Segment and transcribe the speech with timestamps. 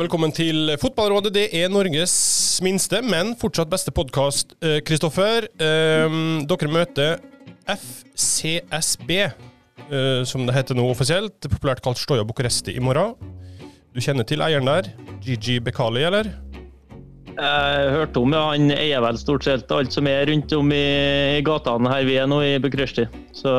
[0.00, 1.32] velkommen til Fotballrådet.
[1.34, 2.14] Det er Norges
[2.64, 4.54] minste, men fortsatt beste podkast.
[4.86, 6.14] Kristoffer, eh,
[6.48, 7.18] dere møter
[7.68, 11.36] FCSB, eh, som det heter nå offisielt.
[11.44, 13.14] Populært kalt Stoja Bucuresti i morgen.
[13.92, 14.88] Du kjenner til eieren der?
[15.20, 16.32] Gigi Bekali, eller?
[17.36, 21.38] Jeg hørte om ja, Han eier vel stort sett alt som er rundt om i,
[21.38, 23.06] i gatene her vi er nå i Bucuresti.
[23.32, 23.52] Så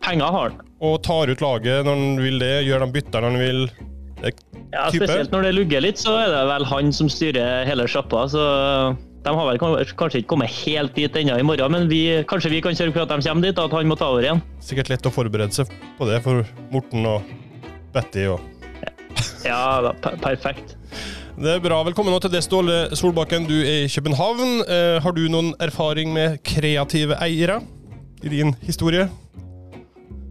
[0.00, 0.60] penger har han.
[0.80, 2.64] Og tar ut laget når han vil det?
[2.64, 3.91] Gjør de bytter når han vil?
[4.22, 8.24] Ja, Spesielt når det lugger litt, så er det vel han som styrer hele sjappa.
[8.30, 8.42] Så
[9.22, 12.62] de har vel kanskje ikke kommet helt dit ennå i morgen, men vi, kanskje vi
[12.64, 14.42] kan sørge for at de kommer dit, og at han må ta over igjen.
[14.64, 17.28] Sikkert lett å forberede seg på det for Morten og
[17.94, 18.40] Betty og
[19.46, 19.92] Ja,
[20.22, 20.76] perfekt.
[21.32, 21.78] Det er bra.
[21.86, 23.46] Velkommen nå til det, Ståle Solbakken.
[23.48, 24.62] Du er i København.
[24.66, 27.60] Eh, har du noen erfaring med kreative eiere
[28.22, 29.08] i din historie?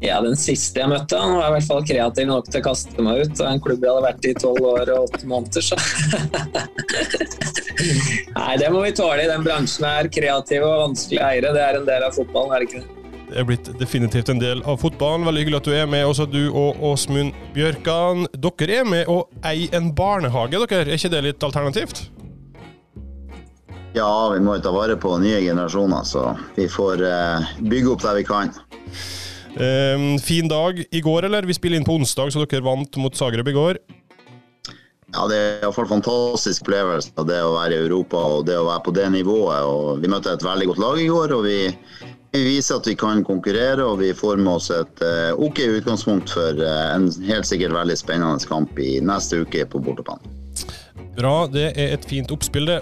[0.02, 3.04] Ja, den siste jeg møtte, han var i hvert fall kreativ nok til å kaste
[3.06, 5.76] meg ut av en klubb jeg hadde vært i tolv år og åtte måneder, så
[8.38, 10.10] Nei, det må vi tåle i den bransjen her.
[10.14, 12.88] Kreative og vanskelige eiere, det er en del av fotballen, er det ikke det?
[13.32, 15.26] Det er blitt definitivt en del av fotballen.
[15.30, 18.26] Veldig hyggelig at du er med, også du og Åsmund Bjørkan.
[18.34, 20.84] Dere er med å eie en barnehage, dere.
[20.84, 21.98] Er ikke det litt alternativt?
[23.96, 26.22] Ja, vi må jo ta vare på nye generasjoner, så
[26.58, 28.52] vi får uh, bygge opp der vi kan.
[29.56, 31.44] Um, fin dag i går, eller?
[31.44, 33.80] Vi spiller inn på onsdag, så dere vant mot Zagreb i går.
[35.12, 38.84] Ja, Det er iallfall fantastisk opplevelse det å være i Europa og det å være
[38.86, 39.68] på det nivået.
[39.68, 41.58] Og vi møtte et veldig godt lag i går, og vi,
[42.32, 43.84] vi viser at vi kan konkurrere.
[43.84, 48.00] Og vi får med oss et uh, OK utgangspunkt for uh, en helt sikkert veldig
[48.00, 50.40] spennende kamp i neste uke på bortebane.
[51.18, 52.80] Bra, det er et fint oppspill, det.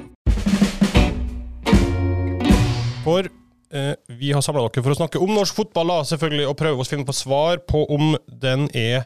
[3.01, 3.25] For
[3.69, 7.05] vi har samla dere for å snakke om norsk fotball, selvfølgelig, og prøve å finne
[7.05, 9.05] på svar på om den er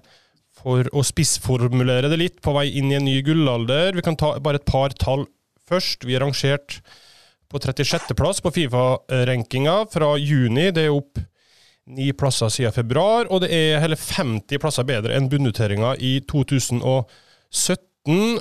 [0.64, 3.96] for å spissformulere det litt, på vei inn i en ny gullalder.
[3.98, 5.26] Vi kan ta bare et par tall
[5.70, 6.06] først.
[6.08, 6.80] Vi er rangert
[7.52, 10.70] på 36.-plass på Fifa-rankinga fra juni.
[10.74, 11.22] Det er opp
[11.94, 17.08] ni plasser siden februar, og det er hele 50 plasser bedre enn bunnoteringa i 2017.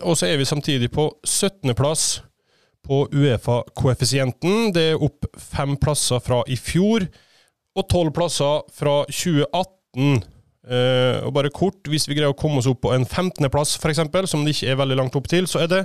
[0.02, 2.22] Og så er vi samtidig på 17.-plass
[2.86, 4.72] på Uefa-koeffisienten.
[4.74, 7.06] Det er opp fem plasser fra i fjor,
[7.78, 10.22] og tolv plasser fra 2018.
[10.62, 13.98] Uh, og bare kort, hvis vi greier å komme oss opp på en 15.-plass, f.eks.,
[14.30, 15.82] som det ikke er veldig langt opp til, så er det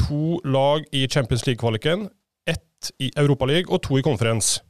[0.00, 2.08] to lag i Champions League-kvaliken,
[2.48, 4.60] ett i Europaligaen og to i Conference.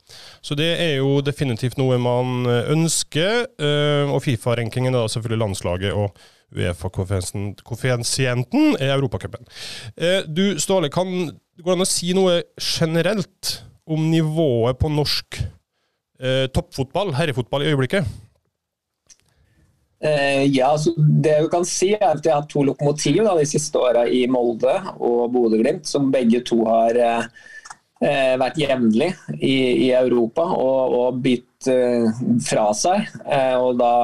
[0.44, 5.92] Så det er jo definitivt noe man ønsker, Uh, og Fifa-rankingen er da selvfølgelig landslaget
[5.96, 6.08] og
[6.52, 9.46] Uefa-koeffisienten er Europacupen.
[9.96, 13.50] Uh, du Ståle, kan det går an å si noe generelt
[13.86, 15.36] om nivået på norsk
[16.18, 18.08] eh, toppfotball, herrefotball, i øyeblikket?
[20.02, 23.36] Eh, ja, altså Det du kan si er at Vi har hatt to lokomotiv da,
[23.38, 27.30] de siste åra i Molde og Bodø-Glimt, som begge to har eh,
[28.02, 29.54] eh vært jevnlig i,
[29.86, 32.10] i, Europa og, og bytt eh,
[32.42, 33.06] fra seg.
[33.62, 33.94] og da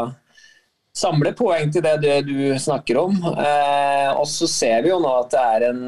[0.98, 3.18] samle poeng til det du snakker om.
[3.30, 5.84] Eh, og så ser vi jo nå at det er en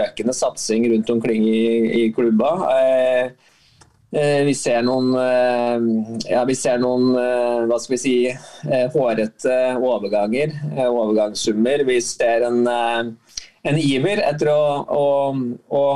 [0.00, 1.66] økende satsing rundt omkring i,
[2.00, 2.52] i klubba.
[2.72, 3.52] Eh,
[4.16, 8.16] eh, vi ser noen, eh, ja, vi ser noen eh, hva skal vi si,
[8.96, 10.56] hårete overganger,
[10.88, 11.86] overgangssummer.
[11.90, 15.06] Vi ser en, en iver etter å, å,
[15.68, 15.86] å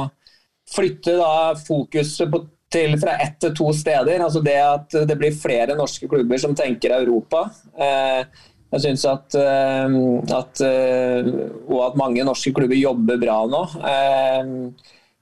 [0.70, 4.22] flytte da fokuset på til fra ett til to steder.
[4.22, 7.48] altså Det at det blir flere norske klubber som tenker Europa.
[7.74, 8.22] Eh,
[8.70, 9.98] jeg synes at, eh,
[10.38, 11.30] at, eh,
[11.68, 13.64] Og at mange norske klubber jobber bra nå.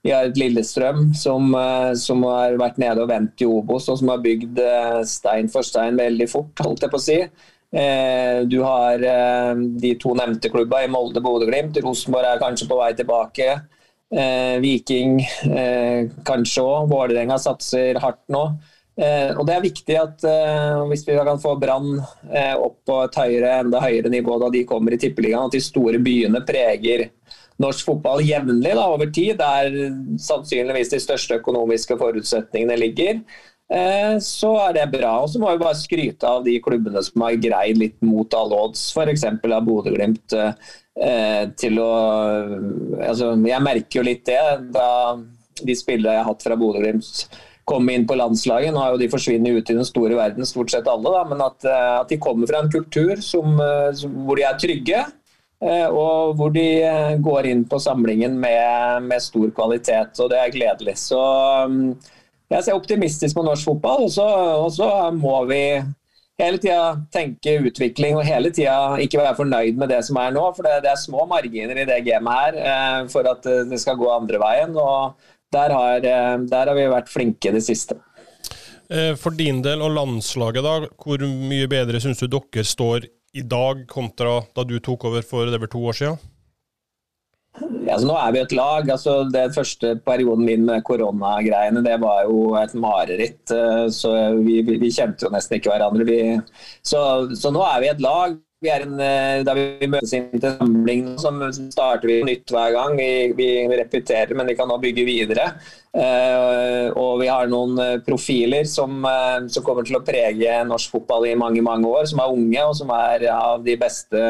[0.04, 1.52] Vi har et Lillestrøm som,
[1.98, 4.60] som, har vært nede og vendt i Obos, og som har bygd
[5.04, 7.18] stein for stein veldig fort, holdt jeg på å si.
[8.48, 11.82] Du har de to nevnte klubba i Molde, Bodø-Glimt.
[11.82, 13.58] Rosenborg er kanskje på vei tilbake.
[14.08, 15.18] Viking
[16.24, 16.86] kanskje òg.
[16.88, 18.46] Vålerenga satser hardt nå.
[18.98, 22.00] Eh, og Det er viktig at eh, hvis vi kan få Brann
[22.34, 25.62] eh, opp på et høyere, enda høyere nivå da de kommer i Tippeligaen, at de
[25.62, 27.06] store byene preger
[27.62, 33.22] norsk fotball jevnlig over tid, der sannsynligvis de største økonomiske forutsetningene ligger,
[34.22, 35.10] så er det bra.
[35.24, 38.60] Og så må vi bare skryte av de klubbene som har greid litt mot alle
[38.62, 39.26] odds, f.eks.
[39.26, 40.38] av Bodø-Glimt.
[40.98, 41.90] Til å
[42.98, 44.40] altså, Jeg merker jo litt det
[44.74, 45.14] da
[45.62, 47.28] de spillerne jeg har hatt fra Bodø-Glimt
[47.68, 48.72] komme inn på landslaget.
[48.72, 51.44] Nå har jo de forsvunnet ut i den store verden, stort sett alle, da, men
[51.44, 55.04] at, eh, at, de kommer fra en kultur som, eh, hvor de er trygge.
[55.58, 56.68] Eh, og hvor de
[57.18, 60.94] går inn på samlingen med, med stor kvalitet, og det er gledelig.
[61.02, 61.18] Så
[61.66, 61.96] mm,
[62.54, 65.62] jeg ser optimistisk på norsk fotball, og så må vi
[66.38, 66.82] hele tida
[67.14, 70.44] tenke utvikling og hele tida ikke være fornøyd med det som er nå.
[70.56, 73.80] For det, det er små marginer i det gamet her eh, for at eh, det
[73.82, 74.76] skal gå andre veien.
[74.78, 75.18] og
[75.52, 77.96] der har, eh, der har vi vært flinke det siste.
[78.88, 83.44] Eh, for din del og landslaget, da, hvor mye bedre syns du dere står i
[83.44, 86.20] dag kontra da du tok over for det var to år siden?
[87.88, 88.90] Altså, nå er vi et lag.
[88.90, 93.54] Altså, den første perioden min med koronagreiene det var jo et mareritt.
[93.54, 96.06] Eh, så vi, vi, vi kjente jo nesten ikke hverandre.
[96.08, 96.20] Vi,
[96.82, 97.00] så,
[97.34, 98.36] så, nå er vi et lag.
[98.58, 101.30] Vi er en, eh, da vi møtes inn til samling, så
[101.70, 102.96] starter vi nytt hver gang.
[102.98, 105.52] Vi, vi, repeterer, men vi kan nå bygge videre.
[105.98, 111.24] Uh, og vi har noen profiler som, uh, som, kommer til å prege norsk fotball
[111.30, 112.10] i mange mange år.
[112.10, 114.24] Som er unge og som er av de beste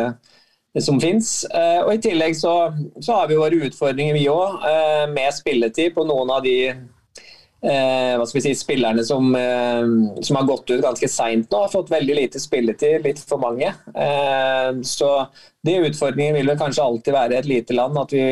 [0.85, 1.45] som fins.
[1.55, 2.55] Eh, og I tillegg så,
[3.01, 8.15] så, har vi våre utfordringer, vi òg, eh, med spilletid på noen av de eh,
[8.19, 11.65] hva skal vi si, spillerne som, som har gått ut ganske seint nå.
[11.65, 13.73] Har fått veldig lite spilletid, litt for mange.
[14.87, 15.11] Så
[15.67, 17.99] de utfordringene vil vel kanskje alltid være et lite land.
[17.99, 18.25] At vi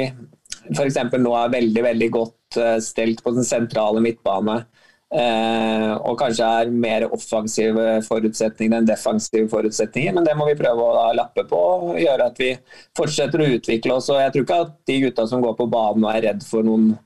[0.70, 1.00] f.eks.
[1.18, 4.60] nå er veldig, veldig godt stelt på den sentrale midtbane.
[5.06, 10.16] Eh, og kanskje er mer offensive forutsetninger enn defensive forutsetninger.
[10.16, 12.50] Men det må vi prøve å lappe på og gjøre at vi
[12.98, 14.10] fortsetter å utvikle oss.
[14.10, 16.66] og Jeg tror ikke at de gutta som går på banen og er redd for
[16.66, 16.96] noen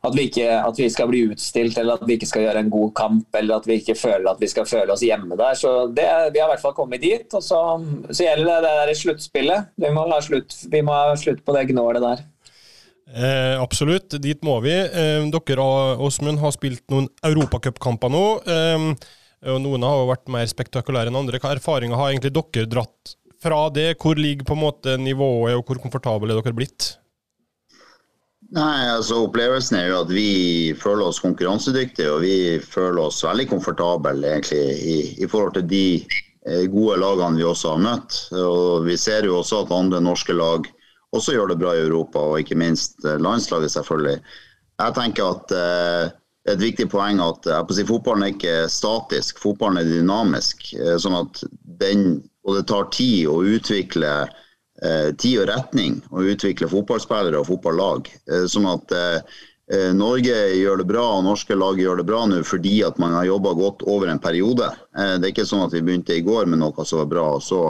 [0.00, 2.70] at vi, ikke, at vi skal bli utstilt eller at vi ikke skal gjøre en
[2.72, 5.56] god kamp eller at vi ikke føler at vi skal føle oss hjemme der.
[5.60, 7.26] Så det, Vi har i hvert fall kommet dit.
[7.34, 7.60] og Så,
[8.10, 9.72] så gjelder det det der sluttspillet.
[9.76, 12.24] Vi må ha slutt, vi må ha slutt på det gnålet der.
[13.10, 14.74] Eh, absolutt, dit må vi.
[14.74, 15.64] Eh, dere
[15.98, 18.26] Åsmund, har spilt noen europacupkamper nå.
[18.46, 18.86] Eh,
[19.50, 21.40] og Noen har vært mer spektakulære enn andre.
[21.40, 23.94] Hva erfaringer har egentlig dere dratt fra det?
[23.98, 26.94] Hvor ligger på en måte nivået, og hvor komfortable er dere blitt?
[28.50, 33.46] Nei, altså Opplevelsen er jo at vi føler oss konkurransedyktige og vi føler oss veldig
[33.52, 38.18] komfortable egentlig i, i forhold til de eh, gode lagene vi også har møtt.
[38.34, 40.66] Og Vi ser jo også at andre norske lag
[41.16, 44.18] også gjør det bra i Europa, og ikke minst eh, landslaget, selvfølgelig.
[44.80, 46.12] Jeg tenker at eh,
[46.54, 50.70] et viktig poeng at eh, si, fotballen er ikke statisk, fotballen er dynamisk.
[51.02, 51.44] sånn at
[51.82, 54.28] den, Og det tar tid å utvikle
[55.20, 58.06] tid og retning å utvikle fotballspillere og fotballag.
[58.48, 58.94] sånn at
[59.92, 63.28] Norge gjør det bra og norske lag gjør det bra nå fordi at man har
[63.28, 64.70] jobba godt over en periode.
[64.96, 67.26] Det er ikke sånn at vi begynte i går med noe som var bra.
[67.36, 67.60] og så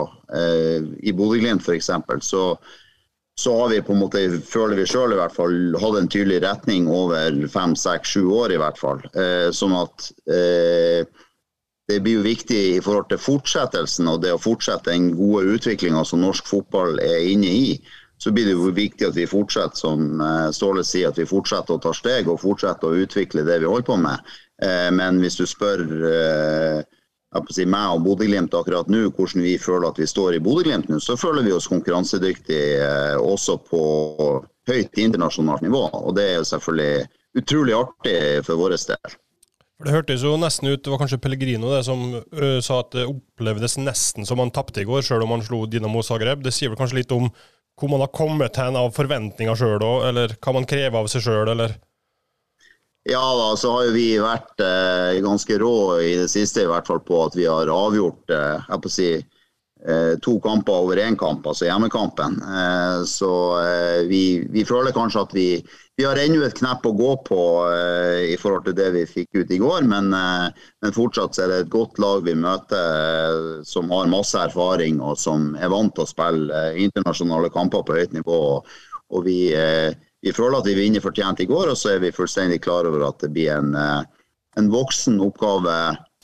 [1.03, 1.91] I Bodø-Glimt f.eks.
[2.23, 2.45] så
[3.41, 6.41] så har vi på en måte, føler vi sjøl i hvert fall, hatt en tydelig
[6.43, 9.01] retning over fem, seks, sju år i hvert fall.
[9.17, 11.01] Eh, sånn at eh,
[11.89, 16.05] det blir jo viktig i forhold til fortsettelsen og det å fortsette den gode utviklinga
[16.07, 17.73] som norsk fotball er inne i.
[18.21, 21.75] Så blir det jo viktig at vi fortsetter som eh, Ståle sier, at vi fortsetter
[21.75, 24.33] å ta steg og fortsetter å utvikle det vi holder på med.
[24.61, 26.83] Eh, men hvis du spør eh,
[27.51, 30.99] si, meg og Bodø-Glimt akkurat nå, hvordan vi føler at vi står i Bodø-Glimt nå,
[30.99, 33.81] så føler vi oss konkurransedyktige eh, også på
[34.69, 35.87] høyt internasjonalt nivå.
[36.01, 37.07] Og det er jo selvfølgelig
[37.41, 39.15] utrolig artig for vår del.
[39.81, 42.91] For Det hørtes jo nesten ut, det var kanskje Pellegrino det som ø, sa at
[42.93, 46.43] det opplevdes nesten som han tapte i går, sjøl om han slo Dinamo Zagreb.
[46.45, 47.31] Det sier vel kanskje litt om
[47.79, 51.25] hvor man har kommet hen av forventninger sjøl òg, eller hva man krever av seg
[51.25, 51.73] sjøl, eller?
[53.03, 56.85] Ja da, så har jo vi vært eh, ganske rå i det siste i hvert
[56.85, 61.01] fall på at vi har avgjort eh, jeg på å si, eh, to kamper over
[61.01, 62.37] én kamp, altså hjemmekampen.
[62.45, 63.31] Eh, så
[63.63, 65.47] eh, vi, vi, føler kanskje at vi,
[65.97, 67.39] vi har ennå et knepp å gå på
[67.71, 69.89] eh, i forhold til det vi fikk ut i går.
[69.89, 75.17] Men, men fortsatt er det et godt lag vi møter som har masse erfaring og
[75.17, 78.39] som er vant til å spille internasjonale kamper på høyt nivå.
[78.53, 78.79] Og,
[79.09, 79.41] og vi
[80.21, 83.07] vi føler at vi vinner fortjent i går, og så er vi fullstendig klar over
[83.07, 84.01] at det blir en, eh,
[84.59, 85.75] en voksen oppgave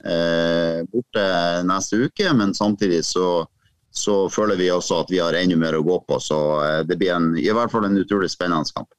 [0.05, 1.27] eh, borte
[1.67, 2.33] neste uke.
[2.37, 3.45] Men samtidig så,
[3.89, 6.19] så, føler vi også at vi har enda mer å gå på.
[6.21, 8.91] Så eh, det blir en, i hvert fall en utrolig spennende kamp.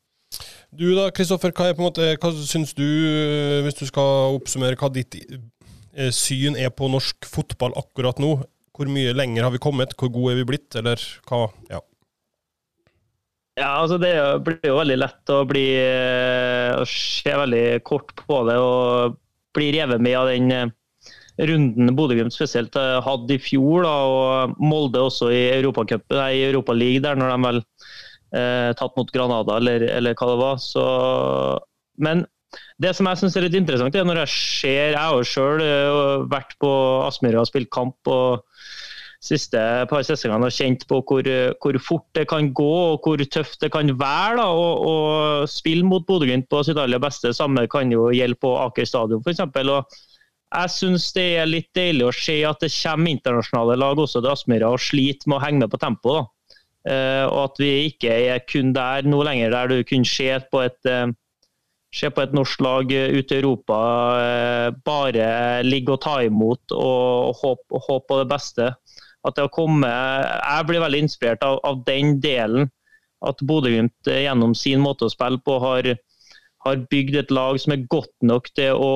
[0.78, 5.16] Du da, Kristoffer, hva, hva syns du, eh, hvis du skal oppsummere hva ditt
[6.14, 8.36] syn er på norsk fotball akkurat nå?
[8.78, 9.96] Hvor mye lenger har vi kommet?
[9.98, 10.74] Hvor gode er vi blitt?
[10.78, 11.48] Eller hva?
[11.72, 11.80] Ja.
[13.58, 14.12] Ja, altså Det
[14.46, 19.16] blir jo veldig lett å bli eh, å se veldig kort på det og
[19.56, 20.70] bli revet med av den eh,
[21.48, 26.76] runden Bodø-Glimt spesielt eh, hadde i fjor, da, og Molde også i Europacupen, i Europa
[26.78, 30.62] der når de vel eh, tatt mot Granada, eller, eller, hva det var.
[30.62, 30.84] Så,
[31.98, 32.26] men
[32.78, 35.64] det som jeg syns er litt interessant, er når jeg ser Jeg har jo sjøl
[36.30, 36.70] vært på
[37.04, 37.98] Aspmyra og spilt kamp.
[38.06, 38.44] og
[39.18, 39.60] siste
[39.90, 43.72] par sesongene og kjent på hvor, hvor, fort det kan gå og hvor tøft det
[43.74, 44.94] kan være da, å, å
[45.50, 47.34] spille mot Bodø-Glimt på sitt aller beste.
[47.34, 49.42] Samme kan jo gjelde på Aker stadion f.eks.
[49.42, 54.32] jeg syns det er litt deilig å se at det kommer internasjonale lag også til
[54.32, 56.30] Aspmyra og sliter med å henge med på tempoet.
[56.88, 60.62] Uh, og at vi ikke er kun der nå lenger, der du kunne se på
[60.62, 61.10] et, uh,
[61.92, 63.76] se på et norsk lag ute i Europa
[64.86, 65.26] bare
[65.66, 68.70] ligge og ta imot og håpe, håpe på det beste.
[69.26, 72.70] At det har kommet, Jeg blir veldig inspirert av, av den delen.
[73.26, 75.96] At Bodø-Glimt gjennom sin måte å spille på har
[76.66, 78.92] har bygd et lag som er godt nok til å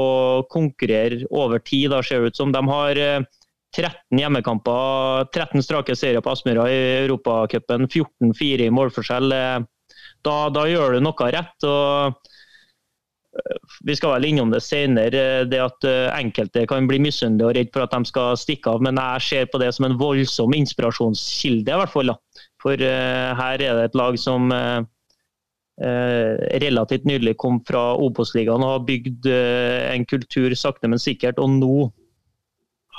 [0.52, 1.90] konkurrere over tid.
[1.92, 6.68] Da ser det ut som de har 13 eh, hjemmekamper, 13 strake serier på Aspmyra
[6.70, 9.36] i Europacupen, 14-4 i målforskjell.
[9.36, 9.58] Eh,
[10.26, 11.68] da, da, gjør du noe rett.
[11.68, 12.31] og eh,
[13.86, 17.84] vi skal vel innom det senere, det at enkelte kan bli misunnelige og redd for
[17.84, 18.84] at de skal stikke av.
[18.84, 22.12] Men jeg ser på det som en voldsom inspirasjonskilde, i hvert fall.
[22.12, 22.44] Da.
[22.62, 24.84] For her er det et lag som uh,
[26.62, 31.40] relativt nylig kom fra Obos-ligaen og har bygd eh, en kultur sakte, men sikkert.
[31.42, 31.76] Og nå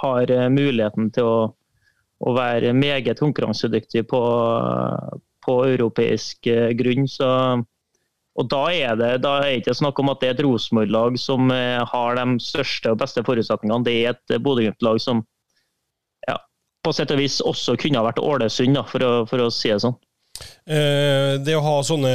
[0.02, 1.38] har eh, muligheten til å,
[2.20, 4.24] å være meget konkurransedyktig på,
[5.46, 6.50] på europeisk
[6.80, 7.08] grunn.
[7.08, 7.30] Så,
[8.40, 11.52] og da er det da er ikke snakk om at det er et Rosenborg-lag som
[11.52, 13.86] har de største og beste forutsetningene.
[13.86, 15.22] Det er et Bodø-Glimt-lag som
[16.26, 16.40] ja,
[16.82, 19.84] på sett og vis også kunne ha vært Ålesund, for, å, for å si det
[19.86, 20.00] sånn.
[20.66, 22.14] Eh, det å ha sånne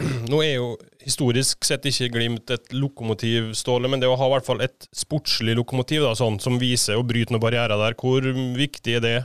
[0.32, 4.34] Nå er jo historisk sett ikke Glimt et lokomotiv, Ståle, men det å ha i
[4.36, 8.26] hvert fall et sportslig lokomotiv da, sånn, som viser å bryte noen barrierer der, hvor
[8.58, 9.16] viktig er det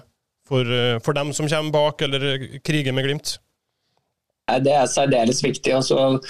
[0.47, 3.37] for, eh, for dem som kommer bak eller kriger med Glimt?
[4.47, 5.75] Det er særdeles viktig.
[5.75, 6.23] og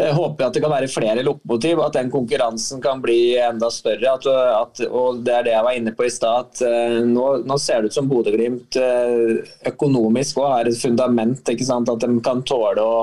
[0.00, 4.14] jeg håper at det kan være flere lokomotiv, at den konkurransen kan bli enda større.
[4.16, 6.62] At, at, og Det er det jeg var inne på i stad.
[6.64, 11.44] uh, nå, nå, ser det ut som Bodø-Glimt uh, økonomisk òg har et fundament.
[11.44, 12.96] At de kan tåle å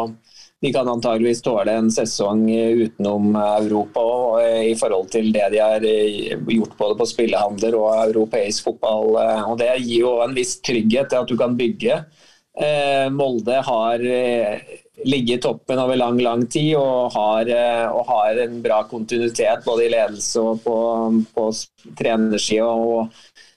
[0.59, 4.01] de kan antageligvis tåle en sesong utenom Europa
[4.41, 9.15] eh, i forhold til det de har gjort både på spillehandler og europeisk fotball.
[9.45, 12.01] og Det gir jo en viss trygghet til at du kan bygge.
[13.13, 14.03] Molde har
[15.05, 19.65] ligget i toppen over lang lang tid og har, eh, og har en bra kontinuitet
[19.65, 20.79] både i ledelse og på,
[21.35, 21.49] på
[21.99, 23.13] trenersida og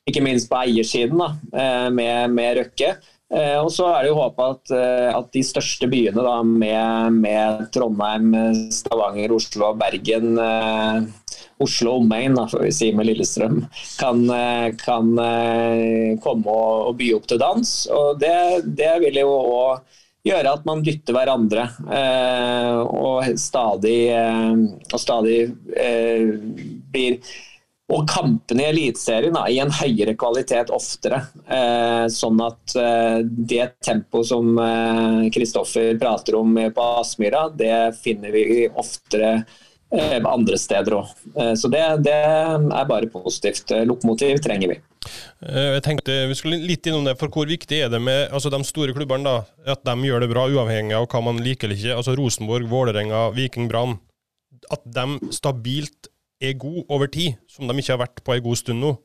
[0.08, 2.94] ikke minst på eiersiden da, eh, med, med Røkke.
[3.32, 4.72] Eh, og så er det jo håpet at,
[5.16, 8.34] at, de største byene da, med, med, Trondheim,
[8.74, 10.36] Stavanger, Oslo og Bergen
[11.62, 13.62] Oslo og omegn, får vi si med Lillestrøm,
[14.00, 14.22] kan,
[14.82, 15.10] kan
[16.22, 17.74] komme og, og, by opp til dans.
[17.92, 18.36] Og det,
[18.78, 21.68] det vil jo òg gjøre at man dytter hverandre.
[21.98, 24.52] Eh, og stadig, eh,
[24.92, 25.40] og stadig
[25.76, 26.28] eh,
[26.92, 27.18] blir
[27.92, 31.18] og kampene i Eliteserien i en høyere kvalitet oftere.
[31.44, 34.54] Eh, sånn at eh, det tempoet som
[35.34, 39.42] Kristoffer eh, prater om på Aspmyra, det finner vi oftere
[39.92, 41.10] andre steder òg.
[41.58, 43.74] så det, det, er bare positivt.
[43.88, 44.78] Lokomotiv trenger vi.
[45.42, 48.52] Eh, jeg tenkte Vi skulle litt innom det, for hvor viktig er det med altså
[48.52, 49.36] de store klubbene da,
[49.74, 51.98] at de gjør det bra, uavhengig av hva man liker eller ikke?
[51.98, 53.98] Altså Rosenborg, Vålerenga, Viking, Brann.
[54.72, 56.10] At de stabilt
[56.42, 58.96] er gode over tid, som de ikke har vært på en god stund nå.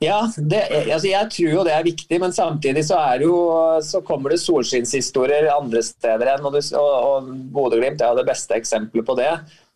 [0.00, 0.62] Ja, det,
[0.94, 3.34] altså jeg tror jo det er viktig, men samtidig så, jo,
[3.84, 6.46] så kommer det solskinnshistorier andre steder enn.
[6.48, 9.28] Og, og, og Bodø-Glimt er det beste eksempelet på det.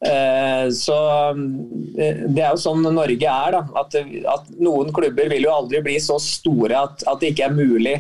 [0.09, 0.97] Eh, så
[1.29, 3.59] eh, Det er jo sånn Norge er.
[3.59, 3.99] da, at,
[4.33, 7.99] at, Noen klubber vil jo aldri bli så store at, at det ikke er mulig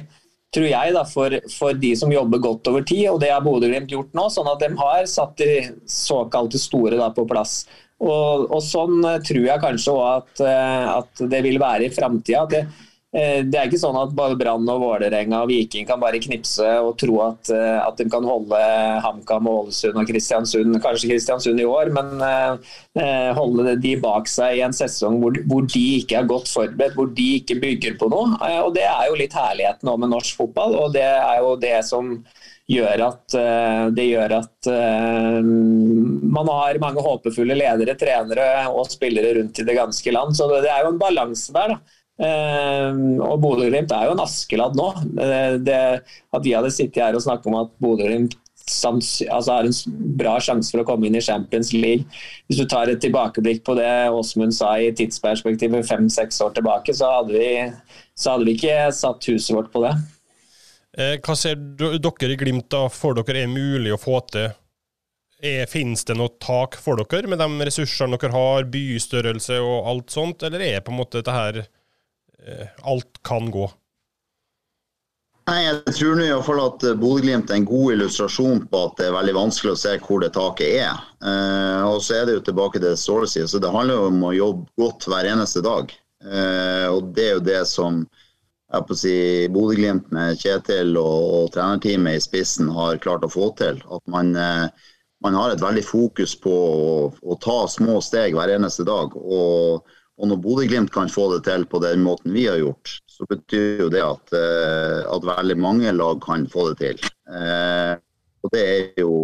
[0.54, 3.08] tror jeg, da, for, for, de som jobber godt over tid.
[3.10, 4.28] og Det har Bodø-Glimt gjort nå.
[4.32, 7.64] sånn at De har satt de såkalte store da, på plass.
[8.02, 11.94] Og, og, sånn eh, tror jeg kanskje òg at, eh, at, det vil være i
[11.94, 12.42] framtida.
[12.50, 12.62] Det,
[13.14, 16.66] eh, det, er ikke sånn at bare Brann og Vålerenga og Viking kan bare knipse
[16.82, 18.60] og tro at, at de kan holde
[19.04, 24.64] HamKam, Ålesund og Kristiansund, kanskje Kristiansund i år, men eh, holde de bak seg i
[24.66, 28.34] en sesong hvor, hvor, de ikke er godt forberedt, hvor de ikke bygger på noe.
[28.66, 32.18] Og Det er jo litt herligheten med norsk fotball, og det er jo det som
[32.70, 39.34] gjør at, eh, det gjør at uh, man har mange håpefulle ledere, trenere og spillere
[39.38, 40.36] rundt i det ganske land.
[40.36, 41.74] Så det, er jo en balanse der.
[41.74, 42.00] da.
[42.14, 44.88] Uh, og Bodø-Glimt er jo en Askeladd nå.
[45.66, 49.74] Det, at vi hadde sittet her og snakket om at Bodø-Glimt altså har en
[50.16, 52.06] bra sjanse for å komme inn i Champions League.
[52.48, 57.10] Hvis du tar et tilbakeblikk på det Åsmund sa i tidsperspektivet fem-seks år tilbake, så
[57.18, 59.92] hadde, vi, så hadde vi ikke satt huset vårt på det.
[60.94, 64.52] Eh, hva ser dere i Glimt da for dere er mulig å få til?
[65.44, 70.14] Er, finnes det noe tak for dere med de ressursene dere har, bystørrelse og alt
[70.14, 73.66] sånt, eller er på en måte dette her eh, Alt kan gå?
[75.50, 79.10] Nei, Jeg tror i hvert fall at Bodø-Glimt er en god illustrasjon på at det
[79.10, 81.02] er veldig vanskelig å se hvor det taket er.
[81.20, 84.12] Eh, og så er det jo tilbake til det Ståle sier, så det handler jo
[84.12, 85.92] om å jobbe godt hver eneste dag.
[86.24, 88.06] Eh, og det er jo det som
[88.72, 89.16] jeg på å si,
[89.52, 93.80] Bodø-Glimt med Kjetil og, og, trenerteamet i spissen har klart å få til.
[93.92, 94.66] At man, eh,
[95.24, 99.14] man har et veldig fokus på å, å, ta små steg hver eneste dag.
[99.20, 103.28] Og, og når Bodø-Glimt kan få det til på den måten vi har gjort, så
[103.30, 107.08] betyr jo det at, eh, at veldig mange lag kan få det til.
[107.30, 107.94] Eh,
[108.44, 109.14] og det er jo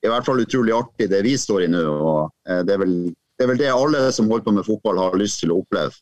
[0.00, 1.80] i hvert fall utrolig artig det vi står i nå.
[1.80, 2.92] og det er, vel,
[3.36, 5.96] det er vel det alle som holder på med fotball har lyst til å oppleve.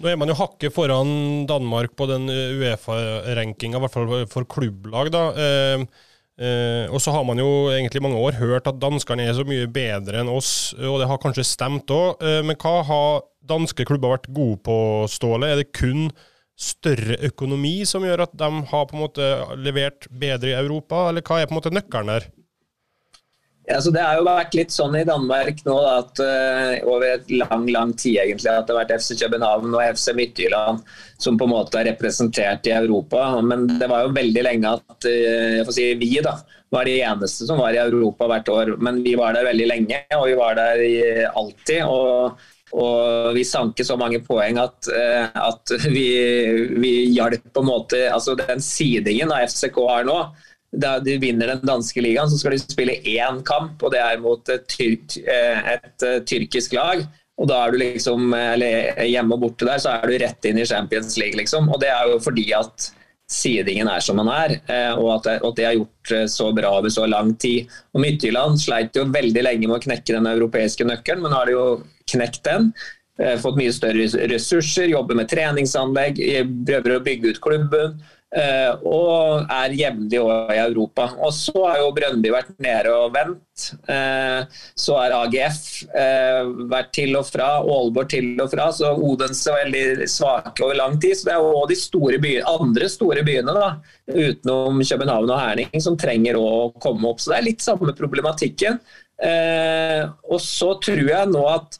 [0.00, 5.12] Nå er man jo hakket foran Danmark på den Uefa-rankinga, i hvert fall for klubblag.
[5.14, 5.28] da.
[5.34, 5.86] Eh,
[6.34, 9.68] Eh, og så har man jo egentlig mange år hørt at danskene er så mye
[9.70, 12.18] bedre enn oss, og det har kanskje stemt òg.
[12.18, 14.76] Eh, men hva har danske klubber vært gode på,
[15.10, 15.52] Ståle?
[15.52, 16.08] Er det kun
[16.58, 19.30] større økonomi som gjør at de har på en måte
[19.62, 22.28] levert bedre i Europa, eller hva er på en måte nøkkelen der?
[23.66, 27.06] Ja, så Det har jo vært litt sånn i Danmark nå da, at uh, over
[27.14, 30.82] et lang lang tid egentlig, at det har vært FC København og FC Midtjylland
[31.24, 33.24] som på en måte er representert i Europa.
[33.40, 36.36] Men det var jo veldig lenge at uh, si, vi da,
[36.74, 38.74] var de eneste som var i Europa hvert år.
[38.84, 40.98] Men vi var der veldig lenge, og vi var der i,
[41.32, 41.86] alltid.
[41.88, 46.08] og og vi sanket så mange poeng at, uh, at vi,
[46.82, 50.16] vi hjalp på en måte altså Den sidingen av FCK har nå,
[50.80, 54.22] da de vinner den danske ligaen, så skal de spille én kamp, og det er
[54.22, 57.04] mot et, tyrk, eh, et eh, tyrkisk lag.
[57.40, 60.60] Og da er du liksom, eller Hjemme og borte der, så er du rett inn
[60.62, 61.66] i Champions League, liksom.
[61.72, 62.90] Og det er jo fordi at
[63.30, 66.92] sidingen er som den er, eh, og at og det har gjort så bra over
[66.94, 67.70] så lang tid.
[67.94, 71.50] Og Midtjylland sleit jo veldig lenge med å knekke den europeiske nøkkelen, men nå har
[71.50, 71.66] de jo
[72.14, 72.70] knekt den.
[73.38, 76.18] Fått mye større ressurser, jobber med treningsanlegg,
[76.66, 77.92] prøver å bygge ut klubben.
[78.34, 81.06] Eh, og er jevnlig i Europa.
[81.22, 83.68] Og så har jo Brøndby vært nede og vendt.
[83.86, 84.40] Eh,
[84.74, 85.60] så har AGF
[85.94, 86.40] eh,
[86.72, 88.66] vært til og fra, Aalborg til og fra.
[88.74, 91.14] Så Odense er veldig svake over lang tid.
[91.20, 93.70] Så det er jo de store byene, andre store byene da,
[94.10, 96.50] utenom København og Herning som trenger å
[96.82, 97.22] komme opp.
[97.22, 98.82] Så det er litt samme problematikken.
[99.24, 101.78] Og så tror jeg nå at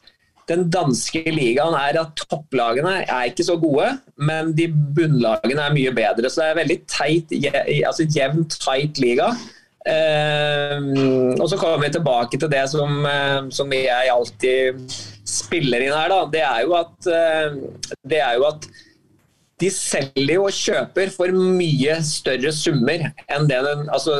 [0.49, 3.87] den danske ligaen er at topplagene er ikke så gode,
[4.21, 6.29] men de bunnlagene er mye bedre.
[6.29, 7.35] Så det er veldig teit,
[7.87, 9.31] altså jevn, tight liga.
[9.85, 14.79] Uh, og så kommer vi tilbake til det som, uh, som jeg alltid
[15.29, 16.09] spiller inn her.
[16.09, 16.23] Da.
[16.33, 18.65] Det er jo at, uh, det er jo at
[19.65, 23.59] de selger og kjøper for mye større summer enn det,
[23.93, 24.15] altså,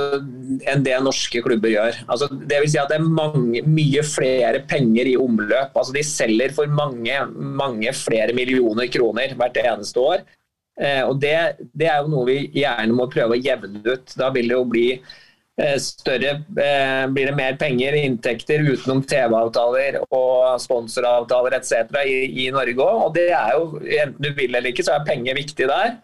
[0.65, 1.99] enn det norske klubber gjør.
[2.09, 5.75] Altså, det vil si at det er mange, mye flere penger i omløp.
[5.75, 10.25] Altså, de selger for mange, mange flere millioner kroner hvert eneste år.
[10.75, 11.35] Eh, og det,
[11.71, 14.17] det, er jo noe vi gjerne må prøve å jevne ut.
[14.19, 14.87] Da vil det jo bli
[15.79, 21.95] større eh, blir det mer penger, inntekter utenom TV-avtaler og sponsoravtaler etc.
[22.03, 23.05] I, i Norge òg.
[23.07, 25.95] Og det er jo, enten du vil eller ikke, så er penger viktig der.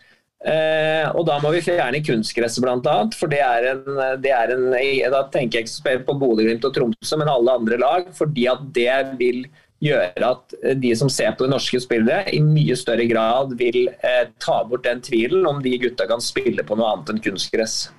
[0.41, 2.95] Eh, og da må vi fjerne kunstgresset bl.a.
[3.17, 4.69] For det er, en, det er en
[5.13, 8.07] Da tenker jeg ikke på Bodø-Glimt og Tromsø, men alle andre lag.
[8.17, 9.43] Fordi at det vil
[9.81, 14.27] gjøre at de som ser på de norske spillere, i mye større grad vil eh,
[14.39, 17.89] ta bort den tvilen om de gutta kan spille på noe annet enn kunstgress.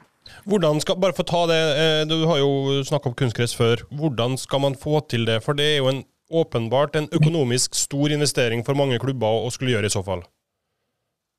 [0.49, 3.85] Hvordan skal, bare for å ta det, eh, Du har jo snakka om kunstgress før.
[3.95, 5.43] Hvordan skal man få til det?
[5.43, 9.75] For det er jo en, åpenbart en økonomisk stor investering for mange klubber å skulle
[9.75, 10.25] gjøre i så fall.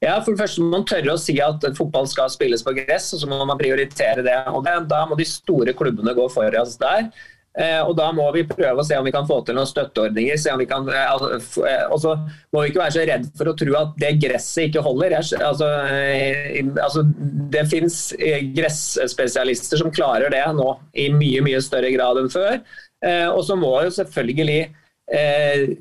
[0.03, 3.13] Ja, for det første må man tørre å si at fotball skal spilles på gress,
[3.15, 4.35] og så må man prioritere det.
[4.51, 7.07] og det, Da må de store klubbene gå foran oss der.
[7.53, 10.67] Eh, og Da må vi prøve å se om vi kan få til noen støtteordninger.
[10.67, 10.95] kan, eh,
[11.69, 12.15] eh, og så
[12.51, 15.17] må vi ikke være så redd for å tro at det gresset ikke holder.
[15.17, 15.37] Altså,
[16.81, 17.03] altså,
[17.53, 18.13] det finnes
[18.55, 22.61] gresspesialister som klarer det nå i mye mye større grad enn før.
[23.33, 24.73] Og så må jo selvfølgelig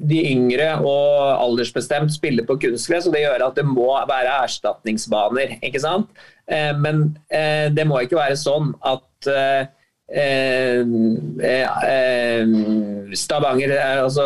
[0.02, 5.61] de yngre og aldersbestemt spille på kunstgress, og det gjør at det må være erstatningsbaner.
[5.62, 6.08] ikke sant?
[6.50, 9.30] Men det må ikke være sånn at
[10.14, 10.81] Eh,
[11.40, 12.46] eh, eh,
[13.16, 13.72] Stavanger,
[14.03, 14.25] altså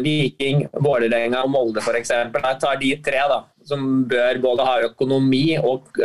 [0.00, 2.12] Viking, Vålerenga og Molde f.eks.
[2.14, 6.00] Jeg tar de tre da, som bør både ha økonomi og,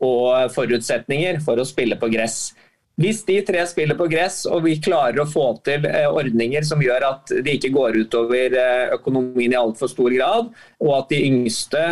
[0.00, 2.54] og forutsetninger for å spille på gress.
[3.00, 7.06] Hvis de tre spiller på gress og vi klarer å få til ordninger som gjør
[7.08, 8.56] at det ikke går utover
[8.98, 11.84] økonomien i altfor stor grad, og at de yngste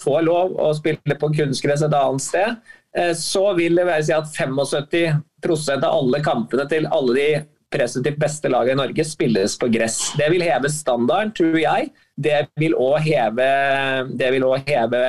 [0.00, 2.79] får lov å spille på kunstgress et annet sted, Eh,
[3.14, 7.28] så vil det være si at 75 av alle kampene til alle de
[7.70, 10.00] presumptivt beste lagene i Norge spilles på gress.
[10.18, 11.92] Det vil heve standarden, tror jeg.
[12.18, 13.46] Det vil òg heve,
[14.42, 15.04] også heve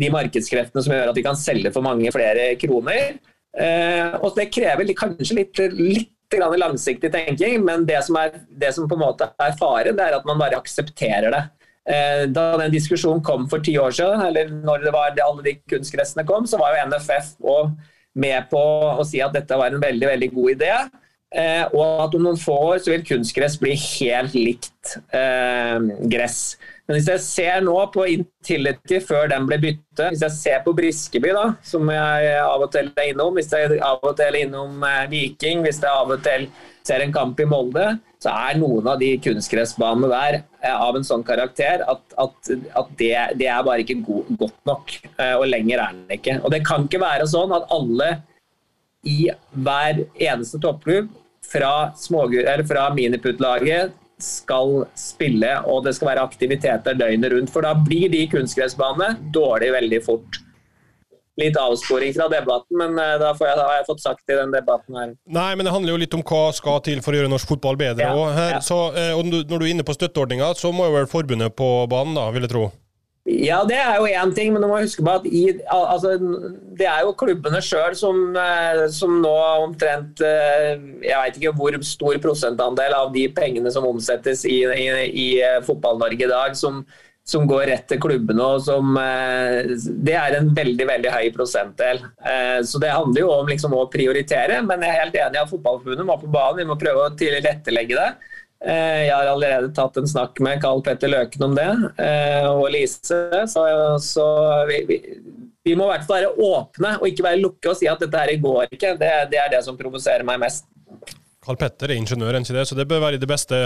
[0.00, 3.18] de markedskreftene som gjør at vi kan selge for mange flere kroner.
[3.52, 8.88] Eh, og Det krever kanskje litt, litt langsiktig tenking, men det som, er, det som
[8.88, 11.42] på en måte er faren, det er at man bare aksepterer det.
[11.82, 15.56] Eh, da den diskusjonen kom for ti år siden, eller når det var alle de
[15.70, 17.32] kunstgressene kom, så var jo NFF
[18.22, 18.60] med på
[19.00, 20.74] å si at dette var en veldig veldig god idé.
[21.32, 25.78] Eh, og at om noen få år så vil kunstgress bli helt likt eh,
[26.12, 26.58] gress.
[26.86, 30.74] Men hvis jeg ser nå på Intility før den ble byttet, hvis jeg ser på
[30.76, 34.42] Briskeby, da, som jeg av og til er innom, hvis jeg av og til er
[34.44, 36.46] innom Viking, hvis jeg av og til
[36.84, 41.24] ser en kamp i Molde, så er noen av de kunstgressbanene der av en sånn
[41.26, 44.92] karakter at, at, at det, det, er bare ikke god, godt nok.
[45.40, 46.36] Og lenger er den ikke.
[46.42, 48.12] Og det kan ikke være sånn at alle
[49.08, 49.26] i
[49.64, 51.10] hver eneste toppklubb
[51.42, 51.90] fra,
[52.68, 57.52] fra miniputtlaget skal spille og det skal være aktiviteter døgnet rundt.
[57.52, 60.38] For da blir de kunstgressbanene dårlig veldig fort.
[61.40, 64.98] Litt avsporing fra debatten, men eh, da, jeg, har jeg fått sagt i den debatten
[65.00, 65.14] her.
[65.32, 67.80] Nei, men det handler jo litt om hva skal til for å gjøre norsk fotball
[67.80, 68.04] bedre.
[68.04, 68.60] Ja, ja.
[68.60, 72.18] eh, og når du er inne på støtteordninga, så må jo vel forbundet på banen,
[72.20, 72.68] da, vil jeg tro?
[73.22, 76.16] Ja, det er jo én ting, men du må huske på at i, altså,
[76.74, 79.30] det er jo klubbene sjøl som, eh, som, nå
[79.62, 84.88] omtrent eh, Jeg veit ikke hvor stor prosentandel av de pengene som omsettes i, i,
[85.06, 86.82] i eh, Fotball-Norge i dag, som,
[87.28, 88.42] som, går rett til klubbene.
[88.42, 88.96] og som,
[90.04, 92.02] Det er en veldig veldig høy prosentdel.
[92.66, 96.08] Så Det handler jo om liksom å prioritere, men jeg er helt enig at Fotballforbundet
[96.08, 96.64] må på banen.
[96.64, 98.10] Vi må prøve å tilrettelegge det.
[98.62, 102.68] Eh, jeg har allerede tatt en snakk med Karl Petter Løken om det, eh, og
[102.70, 103.18] Lise.
[103.50, 103.64] Så,
[104.02, 104.26] så
[104.68, 104.98] vi, vi,
[105.64, 108.22] vi, må i hvert fall være åpne og ikke være lukke og si at dette
[108.22, 108.94] her går ikke.
[109.00, 110.68] Det, det er det som provoserer meg mest.
[111.42, 112.66] Karl Petter er ingeniør, ikke det?
[112.70, 113.58] så det bør være i det beste,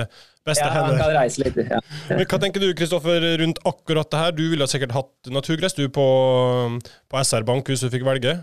[0.49, 1.81] beste ja, Han kan reise litt, ja.
[2.09, 4.37] Men Hva tenker du Kristoffer, rundt akkurat det her?
[4.37, 6.07] Du ville sikkert hatt naturgress du på,
[6.81, 8.39] på SR Bank hvis du fikk velge?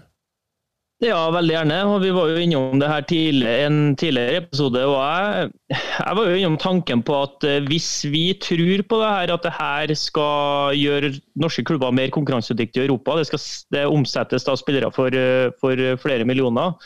[1.04, 1.78] Ja, veldig gjerne.
[1.90, 4.86] og Vi var jo innom det her tidlig, en tidligere episode.
[4.86, 9.10] og jeg, jeg, var jo innom tanken på at eh, hvis vi tror på det
[9.10, 13.44] her, at det her skal gjøre norske klubber mer konkurransedyktige i Europa, det skal
[13.76, 16.78] det omsettes da spillere for, eh, for flere millioner,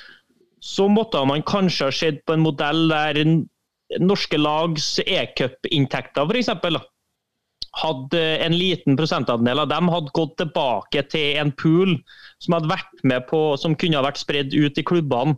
[0.67, 3.21] så måtte man kanskje ha sett på en modell der
[4.03, 6.51] norske lags e-cup-inntekter f.eks
[7.77, 11.95] hadde en liten prosentandel av dem hadde gått tilbake til en pool
[12.43, 12.57] som
[13.29, 15.37] på, som kunne ha vært spredd ut i klubbene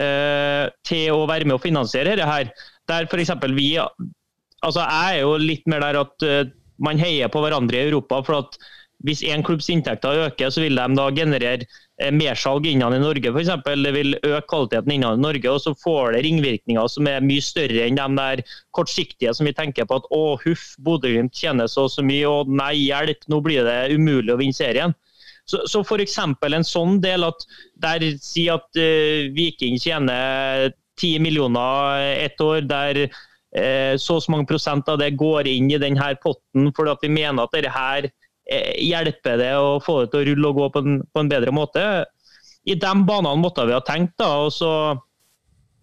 [0.00, 2.28] eh, til å være med å finansiere dette.
[2.28, 2.52] her.
[2.88, 3.34] Der f.eks.
[3.52, 6.48] vi altså Jeg er jo litt mer der at uh,
[6.82, 8.22] man heier på hverandre i Europa.
[8.22, 8.58] for at
[9.06, 11.66] hvis en klubbs inntekter øker, så vil de da generere eh,
[12.14, 13.50] mersalg innad i Norge f.eks.
[13.66, 17.42] Det vil øke kvaliteten innad i Norge, og så får det ringvirkninger som er mye
[17.42, 18.42] større enn de der
[18.76, 22.74] kortsiktige som vi tenker på at å huff, Bodø-Glimt tjener så så mye, og nei,
[22.86, 24.94] hjelp, nå blir det umulig å vinne serien.
[25.48, 26.18] Så, så f.eks.
[26.20, 27.46] en sånn del at
[27.80, 30.68] der sier at uh, Viking tjener
[31.00, 35.70] 10 millioner et år, der uh, så og så mange prosent av det går inn
[35.72, 38.10] i denne potten fordi at vi mener at dette her
[38.48, 41.28] Eh, hjelper det og få det til å rulle og gå på en, på en
[41.28, 41.82] bedre måte.
[42.68, 44.16] I de banene måtte vi ha tenkt.
[44.20, 44.72] da, og så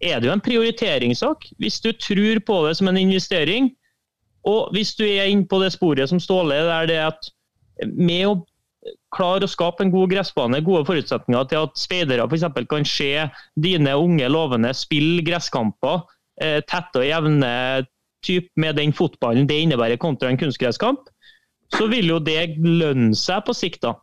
[0.02, 1.46] er det jo en prioriteringssak.
[1.62, 3.70] Hvis du tror på det som en investering,
[4.46, 7.32] og hvis du er inne på det sporet som Ståle der det at
[7.86, 8.34] med å
[9.14, 12.46] klare å skape en god gressbane, gode forutsetninger til at speidere f.eks.
[12.70, 13.10] kan se
[13.58, 16.04] dine unge lovende spille gresskamper
[16.42, 17.50] eh, tette og jevne
[18.26, 21.10] typ med den fotballen det innebærer kontra en kunstgresskamp,
[21.74, 23.96] så vil jo det lønne seg på sikt, da.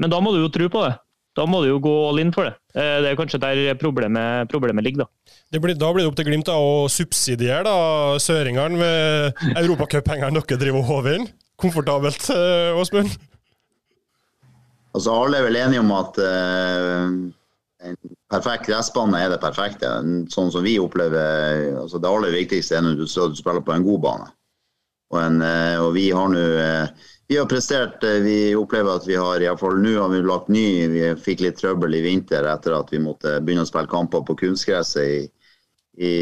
[0.00, 0.96] Men da må du jo tro på det.
[1.36, 2.56] Da må du jo gå all in for det.
[2.72, 5.60] Eh, det er kanskje der problemet, problemet ligger, da.
[5.60, 7.76] Blir, da blir det opp til Glimt da, å subsidiere da,
[8.22, 11.28] søringene med europacuphengeren dere driver over inn.
[11.60, 13.12] Komfortabelt, eh, Åsmund?
[14.96, 17.10] Altså, alle er vel enige om at uh,
[17.84, 17.98] en
[18.32, 19.90] perfekt gressbane er det perfekte.
[20.32, 24.00] Sånn som vi opplever altså Det aller viktigste er når du spiller på en god
[24.06, 24.30] bane.
[25.12, 28.02] Og, en, eh, og vi har nå eh, vi har prestert.
[28.04, 30.66] Eh, vi opplever at vi har iallfall nå har vi lagt ny.
[30.90, 34.38] Vi fikk litt trøbbel i vinter etter at vi måtte begynne å spille kamper på
[34.42, 35.24] kunstgresset i,
[36.02, 36.14] i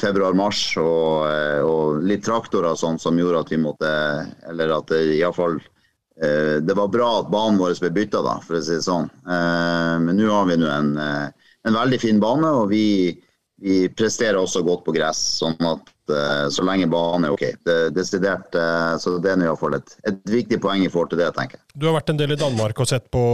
[0.00, 0.60] februar-mars.
[0.80, 1.24] Og,
[1.64, 3.90] og, litt traktorer og sånn som gjorde at vi måtte
[4.48, 5.60] Eller at det iallfall
[6.16, 9.10] Det var bra at banen vår ble bytta, da, for å si det sånn.
[9.28, 13.12] Men nå har vi nå en, en veldig fin bane, og vi,
[13.60, 15.20] vi presterer også godt på gress.
[15.42, 15.92] sånn at
[16.52, 17.44] så lenge banen er OK.
[17.66, 21.12] Det, desidert, eh, så det er i hvert fall et, et viktig poeng i forhold
[21.12, 21.66] til det, tenker jeg.
[21.74, 23.24] Du har vært en del i Danmark og sett på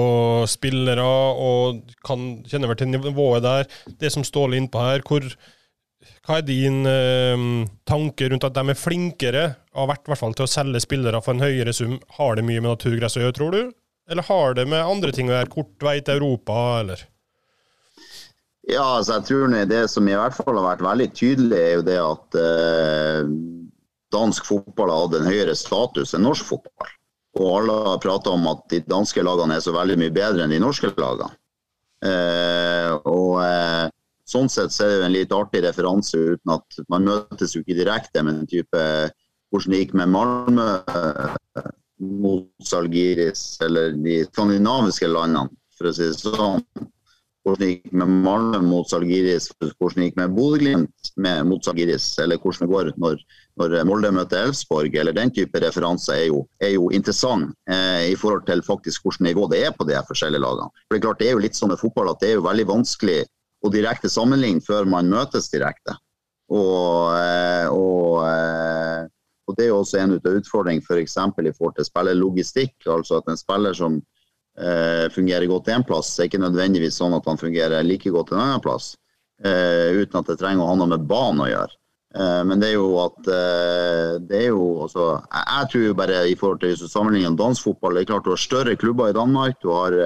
[0.50, 3.68] spillere, og kan kjenner vel til nivået der.
[4.00, 5.28] Det som står innpå her, hvor,
[6.26, 7.46] hva er din eh,
[7.88, 11.22] tanke rundt at de er flinkere, har vært i hvert fall til å selge spillere
[11.24, 12.00] for en høyere sum?
[12.18, 13.62] Har det mye med naturgress å gjøre, tror du?
[14.10, 15.52] eller har det med andre ting å gjøre?
[15.52, 17.04] Kort vei til Europa, eller?
[18.70, 21.86] Ja, altså jeg tror det som i hvert fall har vært veldig tydelig, er jo
[21.86, 23.30] det at eh,
[24.14, 26.92] dansk fotball har hatt en høyere status enn norsk fotball.
[27.40, 30.54] Og alle har prata om at de danske lagene er så veldig mye bedre enn
[30.54, 31.32] de norske lagene.
[32.06, 33.90] Eh, og eh,
[34.32, 37.62] Sånn sett så er det jo en litt artig referanse, uten at man møtes jo
[37.62, 38.82] ikke direkte, men den type
[39.52, 41.66] hvordan det gikk med Malmö eh,
[42.22, 46.62] mot Salgiris, eller de skandinaviske landene, for å si det sånn.
[47.42, 51.08] Hvordan det gikk med Malmö mot Salgiris, hvordan det gikk med Bodø-Glimt
[51.48, 53.24] mot Salgiris, eller hvordan det går når,
[53.58, 58.16] når Molde møter Elfsborg, eller den type referanser er jo, er jo interessant eh, i
[58.18, 60.70] forhold til faktisk hvordan nivå det er på de forskjellige lagene.
[60.86, 62.46] For Det er klart det er jo litt sånn med fotball at det er jo
[62.46, 63.18] veldig vanskelig
[63.62, 65.98] å direkte sammenligne før man møtes direkte.
[66.52, 69.02] Og, eh, og, eh,
[69.48, 71.18] og Det er jo også en av utfordringene f.eks.
[71.34, 72.74] For i forhold til spillerlogistikk.
[72.86, 73.98] Altså at en spiller som
[75.14, 78.60] fungerer godt én plass, er ikke nødvendigvis sånn at han fungerer like godt en annen
[78.60, 78.90] plass.
[79.44, 81.74] Eh, uten at det trenger å ha noe med banen å gjøre.
[82.14, 86.20] Eh, men det er jo at eh, det er jo altså, jeg, tror jo bare
[86.30, 89.58] i forhold til sammenligningen dansk fotball, det er klart du har større klubber i Danmark.
[89.62, 89.98] du har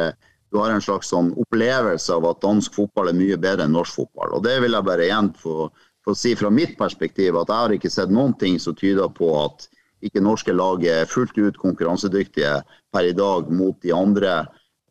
[0.54, 3.98] du har en slags sånn opplevelse av at dansk fotball er mye bedre enn norsk
[3.98, 4.36] fotball.
[4.38, 5.66] Og Det vil jeg bare igjen få,
[6.06, 9.32] få si fra mitt perspektiv, at jeg har ikke sett noen ting som tyder på
[9.42, 9.66] at
[10.06, 12.60] ikke norske lag er fullt ut konkurransedyktige
[12.94, 14.44] per i dag mot de andre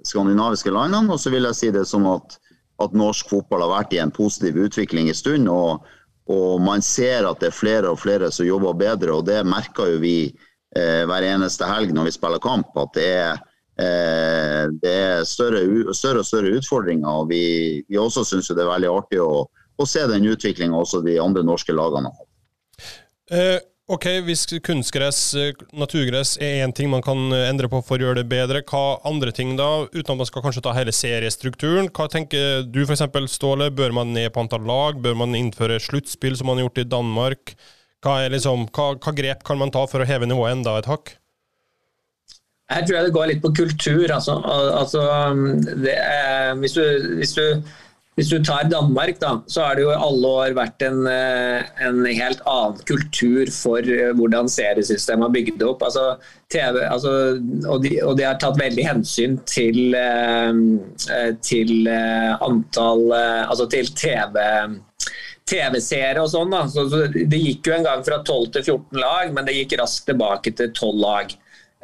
[0.05, 1.13] skandinaviske landene.
[1.13, 2.37] Og så vil jeg si det sånn at,
[2.83, 5.49] at norsk fotball har vært i en positiv utvikling en stund.
[5.51, 5.85] Og,
[6.29, 9.95] og, man ser at det er flere og flere som jobber bedre, og det merker
[9.95, 12.71] jo vi eh, hver eneste helg når vi spiller kamp.
[12.77, 13.43] at det er
[13.75, 15.59] Eh, det er større,
[15.93, 17.09] større, og større utfordringer.
[17.09, 21.03] og Vi, vi også syns det er veldig artig å, å se den utviklinga også
[21.03, 22.27] de andre norske lagene har.
[23.35, 27.97] Eh, ok, Hvis kunstgress, eh, naturgress, er én ting man kan eh, endre på for
[27.97, 29.85] å gjøre det bedre, hva andre ting da?
[29.93, 31.89] Uten at man skal kanskje ta hele seriestrukturen.
[31.89, 33.05] Hva tenker du f.eks.
[33.31, 33.69] Ståle?
[33.71, 35.01] Bør man ned på antall lag?
[35.01, 37.55] Bør man innføre sluttspill, som man har gjort i Danmark?
[38.05, 41.15] Hva, liksom, hva, hva grep kan man ta for å heve nivået enda et hakk?
[42.69, 44.05] Her tror jeg det går litt på kultur.
[44.09, 44.39] Altså,
[44.73, 47.61] altså er, hvis, du, hvis, du,
[48.15, 51.65] hvis, du, tar Danmark, da, så har det jo i alle år vært en, eh,
[51.83, 55.83] en helt annen kultur for eh, hvordan seriesystemet har bygd opp.
[55.83, 56.05] Altså,
[56.53, 57.13] TV, altså,
[57.67, 64.39] og, de, og, de, har tatt veldig hensyn til, eh, til antall Altså til TV.
[65.45, 66.53] TV-seere og sånn.
[66.55, 69.75] da, så, Det gikk jo en gang fra 12 til 14 lag, men det gikk
[69.81, 71.35] raskt tilbake til 12 lag.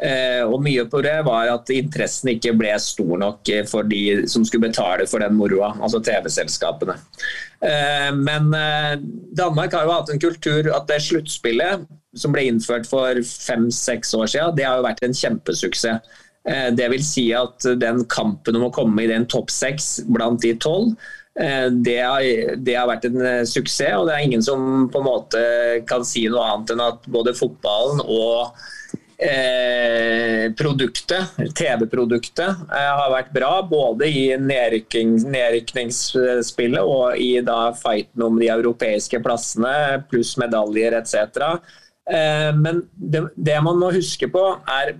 [0.02, 4.46] Eh, og Mye på det var at interessen ikke ble stor nok for de som
[4.48, 6.96] skulle betale for den moroa, altså TV-selskapene.
[7.62, 8.96] Eh, men eh,
[9.38, 11.86] Danmark har jo hatt en kultur at det sluttspillet
[12.18, 16.18] som ble innført for fem-seks år siden, det har jo vært en kjempesuksess.
[16.74, 20.56] Det vil si at den kampen om å komme i den topp seks blant de
[20.58, 20.96] tolv,
[21.86, 22.26] det har,
[22.58, 23.94] det har, vært en suksess.
[23.94, 25.44] og Det er ingen som på en måte
[25.88, 28.58] kan si noe annet enn at både fotballen og
[29.22, 33.62] Eh, produktet, TV-produktet, eh, har vært bra.
[33.62, 41.14] Både i nedrykningsspillet og i da fighten om de europeiske plassene, pluss medaljer etc.
[42.10, 44.98] Eh, men det, det, man må huske på, er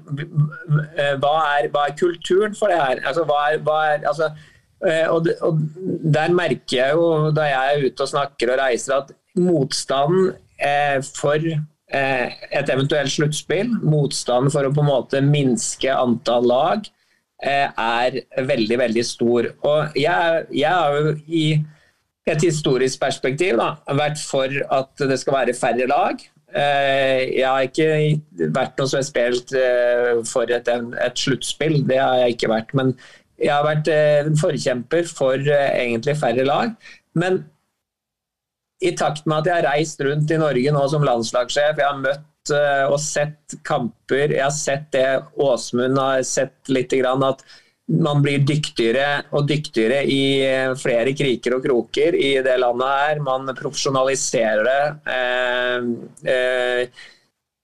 [1.18, 3.02] hva er, hva er kulturen for det her?
[3.02, 4.30] Altså, hva er, hva er, altså,
[5.10, 5.54] og, og,
[6.14, 10.34] Der merker jeg jo, da jeg er ute og snakker og reiser, at motstanden
[11.18, 11.38] for
[11.92, 16.90] et eventuelt sluttspill, motstand for å på en måte minske antall lag,
[17.44, 19.50] eh, er veldig, veldig stor.
[19.68, 21.46] Og jeg, jeg har jo i
[22.32, 26.22] et historisk perspektiv da, vært for at det skal være færre lag.
[26.52, 29.56] Eh, jeg har ikke vært noe som har spilt
[30.30, 32.76] for et, et sluttspill, det har jeg ikke vært.
[32.78, 32.96] Men
[33.42, 33.90] jeg har vært
[34.38, 36.76] forkjemper for egentlig færre lag.
[37.18, 37.44] Men
[38.82, 42.00] i takt med at jeg har reist rundt i Norge nå som landslagssjef, jeg har
[42.02, 47.44] møtt uh, og sett kamper, jeg har sett det Åsmund har sett litt grann, at
[47.92, 53.20] man blir dyktigere og dyktigere i eh, flere kriker og kroker i det landet her.
[53.26, 54.84] Man profesjonaliserer det.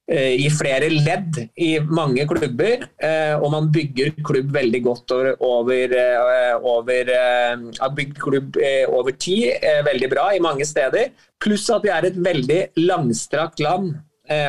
[0.08, 2.86] Eh, i flere ledd i mange klubber.
[3.04, 8.56] Eh, og man bygger klubb veldig godt over, over, eh, over klubb
[8.88, 11.12] over tid veldig bra i mange steder.
[11.44, 13.98] Pluss at vi er et veldig langstrakt land.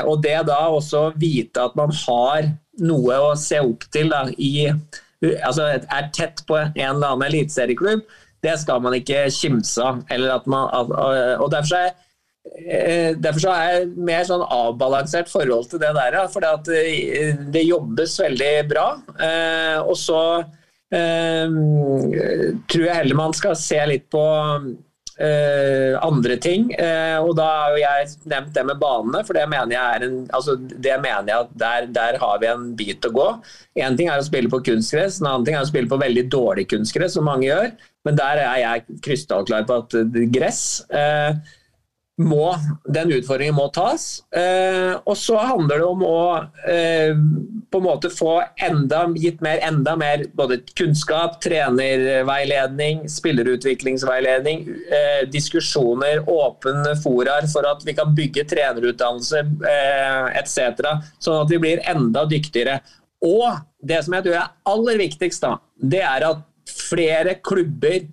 [0.07, 2.49] Og det da også vite at man har
[2.83, 4.67] noe å se opp til da, i
[5.47, 8.03] altså er tett på en eller annen eliteserieklubb,
[8.43, 10.03] det skal man ikke kimse av.
[10.11, 11.95] Og derfor er
[13.19, 16.19] Derfor så er jeg mer sånn avbalansert forhold til det der.
[16.33, 16.75] For det,
[17.55, 18.89] det jobbes veldig bra.
[19.85, 20.23] Og så
[20.89, 24.23] tror jeg heller man skal se litt på
[25.19, 26.69] andre ting.
[27.25, 30.55] Og da har jo jeg nevnt det med banene, for det mener jeg en altså,
[30.57, 33.29] det mener jeg at der, der har vi en bit å gå.
[33.83, 36.29] Én ting er å spille på kunstgress, en annen ting er å spille på veldig
[36.33, 37.73] dårlig kunstgress, som mange gjør.
[38.07, 39.97] Men der er jeg krystallklar på at
[40.33, 40.63] gress
[40.95, 41.35] uh,
[42.19, 42.51] må,
[42.91, 44.25] den utfordringen må tas.
[44.35, 46.23] Eh, og så handler det om å
[46.67, 47.15] eh,
[47.71, 48.33] på en måte få
[48.65, 54.67] enda, gitt mer, enda mer både kunnskap, trenerveiledning, spillerutviklingsveiledning,
[54.99, 60.91] eh, diskusjoner, åpne foraer for at vi kan bygge trenerutdannelse eh, etc.
[61.23, 62.81] Sånn at vi blir enda dyktigere.
[63.25, 68.09] Og det som jeg tror er aller viktigst, da, det er at flere klubber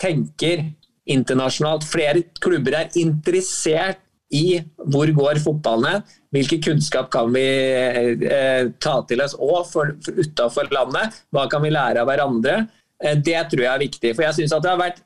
[0.00, 0.68] tenker
[1.10, 1.86] internasjonalt.
[1.88, 4.00] Flere klubber er interessert
[4.34, 4.58] i
[4.90, 6.02] hvor går fotballen
[6.34, 9.70] hvilken kunnskap kan vi eh, ta til oss òg
[10.08, 12.64] utafor landet, hva kan vi lære av hverandre.
[12.98, 14.14] Eh, det tror jeg er viktig.
[14.16, 15.02] For jeg syns at det har vært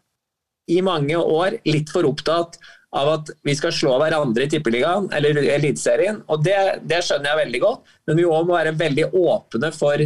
[0.69, 2.57] i mange år litt for opptatt
[2.97, 6.23] av at vi skal slå hverandre i Tippeligaen eller Eliteserien.
[6.33, 6.57] Og det,
[6.89, 10.05] det, skjønner jeg veldig godt, men vi må være veldig åpne for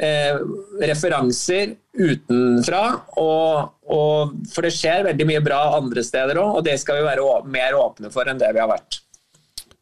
[0.00, 0.36] eh,
[0.80, 2.84] referanser utenfra.
[3.20, 7.08] Og, og, for det skjer veldig mye bra andre steder òg, og det skal vi
[7.08, 9.00] være mer åpne for enn det vi har vært.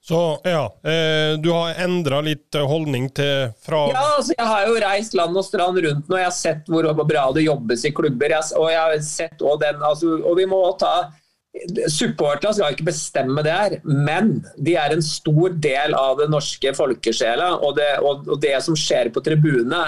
[0.03, 4.81] Så ja, eh, du har endra litt holdning til fra Ja, altså jeg har jo
[4.83, 6.17] reist land og strand rundt nå.
[6.19, 8.35] Jeg har sett hvor bra det jobbes i klubber.
[8.35, 10.97] Jeg, og jeg har sett også den, altså, og vi må ta
[11.93, 16.73] Supporterne skal ikke bestemme det her, men de er en stor del av den norske
[16.75, 17.51] folkesjela.
[17.61, 19.83] Og det, og, det som skjer på tribunene,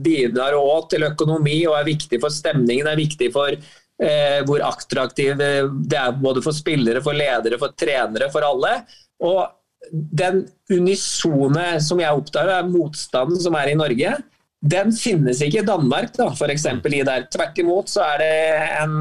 [0.00, 2.88] bidrar òg til økonomi og er viktig for stemningen.
[2.88, 8.32] er viktig for eh, hvor attraktiv det er både for spillere, for ledere, for trenere,
[8.32, 8.78] for alle.
[9.20, 9.44] Og
[9.92, 14.16] den unisone som jeg oppdager, er motstanden som er i Norge
[14.60, 16.66] den finnes ikke i Danmark, da, f.eks.
[16.68, 17.24] i der.
[17.32, 18.34] Tvert imot så er det
[18.82, 18.98] en,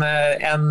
[0.48, 0.70] en,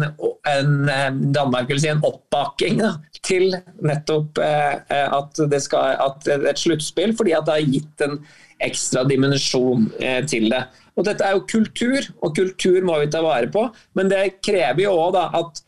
[0.48, 3.52] en Danmark vil si en oppbaking da, til
[3.84, 8.16] nettopp eh, at det skal at et sluttspill, fordi at det har gitt en
[8.64, 10.64] ekstra dimensjon eh, til det.
[10.98, 13.68] Og Dette er jo kultur, og kultur må vi ta vare på.
[13.98, 15.62] Men det krever jo òg at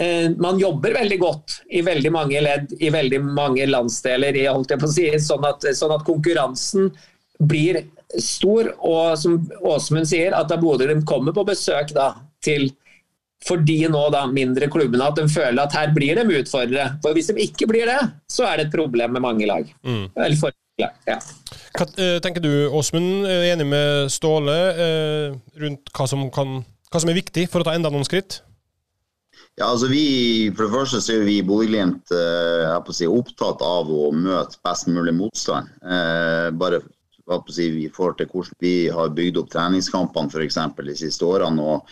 [0.00, 4.72] eh, man jobber veldig godt i veldig mange ledd, i veldig mange landsdeler, i, holdt
[4.72, 6.90] jeg på å si, sånn at, sånn at konkurransen
[7.42, 7.84] blir
[8.20, 12.12] stor, og som Åsmund sier, at da Bodø-Glimt kommer på besøk da,
[12.44, 12.70] til
[13.46, 16.92] for de nå da, mindre klubbene, at de føler at her blir de utfordrere.
[17.02, 17.98] For hvis de ikke blir det,
[18.30, 19.66] så er det et problem med mange lag.
[19.82, 20.04] Mm.
[20.14, 21.18] Eller for lag, ja.
[21.72, 25.26] Hva uh, tenker du, Åsmund, enig med Ståle uh,
[25.62, 28.42] rundt hva som, kan, hva som, er viktig for å ta enda noen skritt?
[29.58, 33.90] Ja, altså vi, For det første så er vi i Bodø-Glimt uh, si, opptatt av
[33.90, 35.72] å møte best mulig motstand.
[36.60, 36.84] bare
[37.28, 40.58] i forhold til hvordan vi har bygd opp treningskampene f.eks.
[40.76, 41.62] de siste årene.
[41.62, 41.86] Og,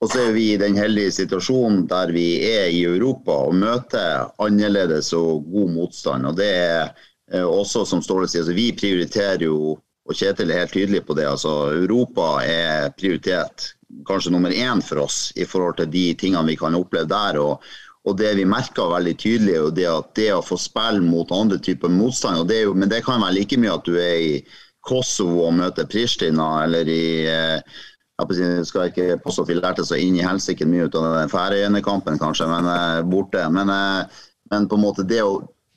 [0.00, 4.28] og, så er vi i den heldige situasjonen der vi er i Europa og møter
[4.38, 6.26] annerledes og god motstand.
[6.26, 6.92] og det er
[7.32, 11.14] eh, også som Ståle sier, altså, Vi prioriterer jo, og Kjetil er helt tydelig på
[11.14, 13.74] det, altså Europa er prioritet
[14.06, 17.38] kanskje nummer én for oss i forhold til de tingene vi kan oppleve der.
[17.38, 17.62] og
[18.08, 21.58] og det vi merker veldig tydelig, er det at det å få spille mot andre
[21.60, 24.32] typer motstand, det jo, men det kan være like mye at du er i
[24.88, 27.78] Kosovo og møte Pristina, eller i eh,
[28.18, 31.30] jeg skal ikke påstå at vi lærte så inn i helsike mye ut av den
[31.30, 33.44] Færøyene-kampen, kanskje, men uh, borte.
[33.54, 35.20] Men, uh, men, på en måte det,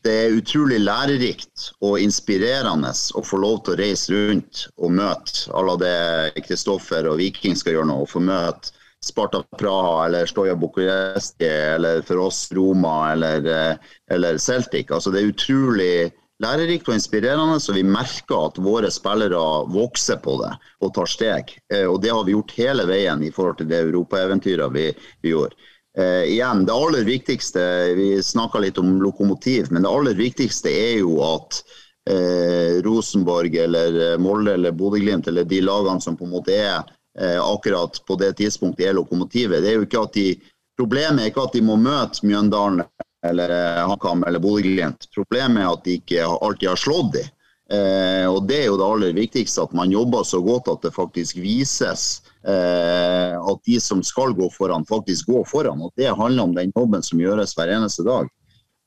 [0.02, 5.54] det, er utrolig lærerikt og inspirerende å få lov til å reise rundt og møte
[5.54, 8.00] alle det Kristoffer og Viking skal gjøre nå.
[8.02, 13.78] og få møte Sparta Praha eller Stoja Bucuresti eller for oss Roma eller,
[14.14, 14.92] eller Celtic.
[14.94, 15.94] Altså, det er utrolig
[16.42, 20.52] lærerikt og inspirerende, så vi merker at våre spillere vokser på det
[20.82, 21.54] og tar steg.
[21.74, 24.88] Eh, og Det har vi gjort hele veien i forhold til det europaeventyret vi,
[25.22, 25.56] vi gjorde.
[25.98, 27.62] Eh, igjen, Det aller viktigste,
[27.96, 31.62] vi snakka litt om lokomotiv, men det aller viktigste er jo at
[32.10, 36.80] eh, Rosenborg eller eh, Molde eller Bodø-Glimt eller de lagene som på en måte er
[37.20, 39.62] eh, akkurat på det tidspunktet er lokomotivet.
[39.62, 40.32] Det er jo ikke at de,
[40.80, 42.80] Problemet er ikke at de må møte Mjøndalen
[43.28, 45.08] eller eh, HamKam eller Bodø-Glimt.
[45.16, 47.30] Problemet er at de ikke alltid har slått dem.
[47.72, 50.94] Eh, og Det er jo det aller viktigste, at man jobber så godt at det
[50.96, 55.82] faktisk vises eh, at de som skal gå foran, faktisk går foran.
[55.82, 58.28] og Det handler om den jobben som gjøres hver eneste dag.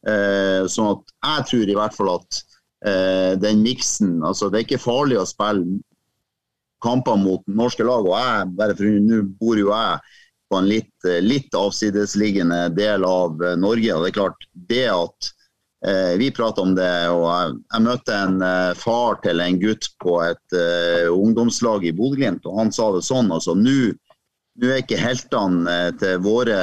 [0.04, 2.42] Eh, sånn at Jeg tror i hvert fall at
[2.84, 5.78] eh, den miksen altså Det er ikke farlig å spille
[6.84, 8.04] kamper mot norske lag.
[8.04, 10.02] og jeg, bare for Nå bor jo jeg
[10.58, 13.94] en litt, litt avsidesliggende del av Norge.
[13.94, 15.34] og det er klart det at
[15.86, 19.90] Eh, vi prater om det, og jeg, jeg møtte en eh, far til en gutt
[20.00, 23.92] på et eh, ungdomslag i Bodø-Glimt, og han sa det sånn altså, nå
[24.64, 26.56] er ikke heltene uh, til våre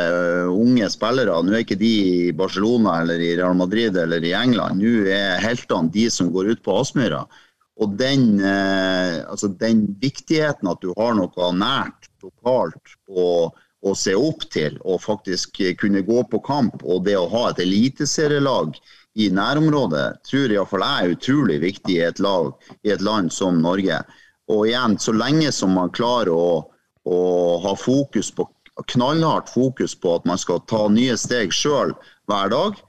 [0.47, 4.79] unge spillere nå er ikke de i Barcelona eller i Real Madrid eller i England.
[4.79, 7.25] Nå er heltene de som går ut på Aspmyra.
[7.83, 13.51] Og den, altså, den, viktigheten at du har noe nært lokalt å,
[13.81, 17.61] å se opp til, og faktisk kunne gå på kamp, og det å ha et
[17.63, 18.77] eliteserielag
[19.19, 22.51] i nærområdet tror iallfall jeg er utrolig viktig i et, lag,
[22.85, 23.97] i et land som Norge.
[24.51, 26.61] Og igjen, så lenge som man klarer å,
[27.03, 27.19] å
[27.65, 28.47] ha fokus på,
[28.93, 31.93] knallhardt fokus på at man skal ta nye steg sjøl
[32.29, 32.79] hver dag.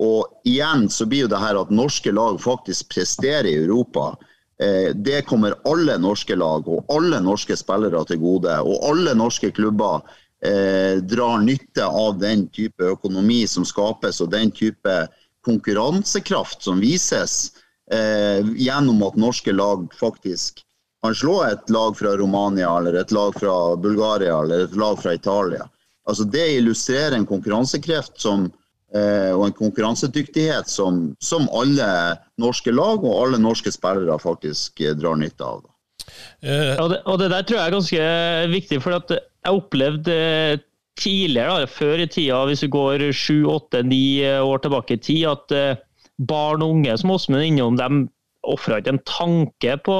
[0.00, 4.14] Og igjen så blir jo det her at norske lag faktisk presterer i Europa.
[4.60, 8.56] Eh, det kommer alle norske lag og alle norske spillere til gode.
[8.64, 10.04] Og alle norske klubber
[10.46, 14.96] eh, drar nytte av den type økonomi som skapes og den type
[15.46, 17.52] konkurransekraft som vises
[17.92, 20.64] eh, gjennom at norske lag faktisk
[21.02, 25.14] kan slå et lag fra Romania eller et lag fra Bulgaria eller et lag fra
[25.14, 25.68] Italia.
[26.08, 28.50] Altså Det illustrerer en konkurransekreft som,
[28.94, 34.96] eh, og en konkurransedyktighet som, som, alle norske lag og alle norske spillere faktisk eh,
[34.96, 35.64] drar nytte av.
[36.42, 38.06] Uh, og, det, og, det, der tror jeg er ganske
[38.50, 39.12] viktig, for at
[39.46, 40.16] jeg opplevde
[41.00, 45.26] tidligere, da, før i tida, hvis vi går sju, åtte, ni år tilbake i tid,
[45.30, 45.84] at uh,
[46.28, 48.08] barn og unge som Åsmund er innom, dem
[48.48, 49.94] ofra ikke en tanke på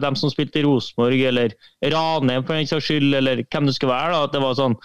[0.00, 1.52] dem som spilte i Rosenborg eller
[1.92, 4.14] Ranheim for den saks skyld, eller hvem det skulle være.
[4.14, 4.78] da, at det var sånn,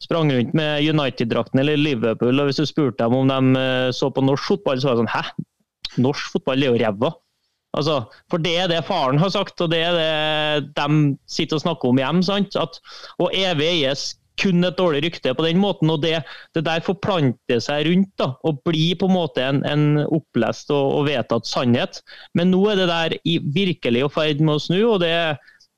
[0.00, 4.22] Sprang rundt med United-drakten eller Liverpool, og hvis du spurte dem om de så på
[4.24, 5.24] norsk fotball, så var det sånn Hæ?
[6.00, 7.10] Norsk fotball er jo ræva.
[7.76, 8.00] Altså,
[8.30, 11.92] for det er det faren har sagt, og det er det de sitter og snakker
[11.92, 12.22] om hjem.
[12.26, 12.56] sant?
[12.58, 12.80] At,
[13.22, 14.08] og evig eies
[14.40, 15.90] kun et dårlig rykte på den måten.
[15.92, 16.22] og Det,
[16.56, 20.96] det der forplanter seg rundt da, og blir på en måte en, en opplest og,
[20.98, 22.02] og, vedtatt sannhet.
[22.34, 24.80] Men nå er det der i, virkelig i ferd med å snu.
[24.94, 25.14] og det,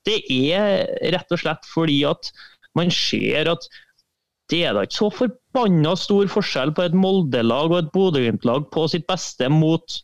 [0.08, 2.32] det, er rett og slett fordi at
[2.78, 3.66] man ser at
[4.50, 8.84] det er da ikke så forbanna stor forskjell på et Molde-lag og et Bodø-Glimt-lag på
[8.90, 10.02] sitt beste mot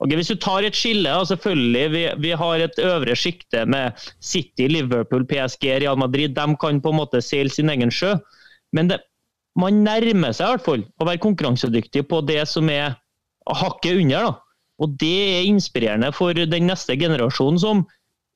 [0.00, 4.64] Okay, hvis du tar et skille, selvfølgelig, vi, vi har et øvre sjikte med City,
[4.72, 6.32] Liverpool, PSG, Real Madrid.
[6.36, 8.14] De kan på en måte seile sin egen sjø.
[8.72, 9.02] Men det,
[9.60, 12.96] man nærmer seg i hvert fall å være konkurransedyktig på det som er
[13.60, 14.30] hakket under.
[14.30, 14.32] da.
[14.80, 17.84] Og Det er inspirerende for den neste generasjonen, som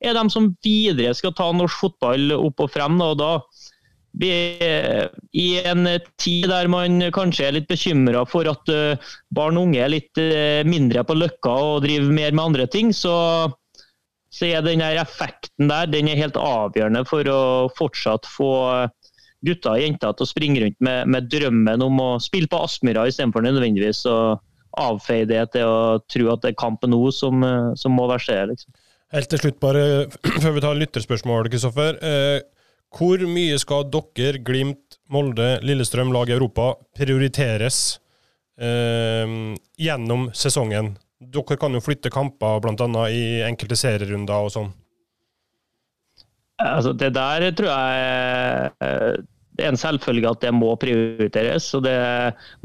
[0.05, 3.01] er de som videre skal ta norsk fotball opp og frem.
[3.01, 3.31] Da, og da
[4.23, 5.89] I en
[6.23, 10.21] tid der man kanskje er litt bekymra for at eh, barn og unge er litt
[10.23, 13.17] eh, mindre på løkka og driver mer med andre ting, så,
[14.31, 17.43] så er den effekten der den er helt avgjørende for å
[17.75, 18.53] fortsatt få
[19.45, 23.09] gutter og jenter til å springe rundt med, med drømmen om å spille på Aspmyra
[23.11, 24.19] istedenfor nødvendigvis å
[24.81, 28.49] avfeie det til å tro at det er kampen nå som, eh, som må versere.
[28.53, 28.75] Liksom.
[29.15, 29.85] Helt til slutt, bare
[30.43, 31.99] før vi tar lytterspørsmål, Kristoffer.
[32.03, 32.39] Eh,
[32.95, 37.99] hvor mye skal dere, Glimt, Molde, Lillestrøm, lag i Europa, prioriteres
[38.61, 40.95] eh, gjennom sesongen?
[41.19, 43.05] Dere kan jo flytte kamper bl.a.
[43.11, 44.73] i enkelte serierunder og sånn.
[46.63, 49.23] Altså, det der tror jeg eh,
[49.55, 51.99] det er en selvfølge at det må prioriteres og det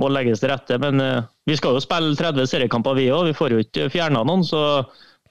[0.01, 0.77] må legges til rette.
[0.81, 4.23] Men uh, vi skal jo spille 30 seriekamper vi òg, vi får jo ikke fjerna
[4.25, 4.41] noen.
[4.45, 4.61] Så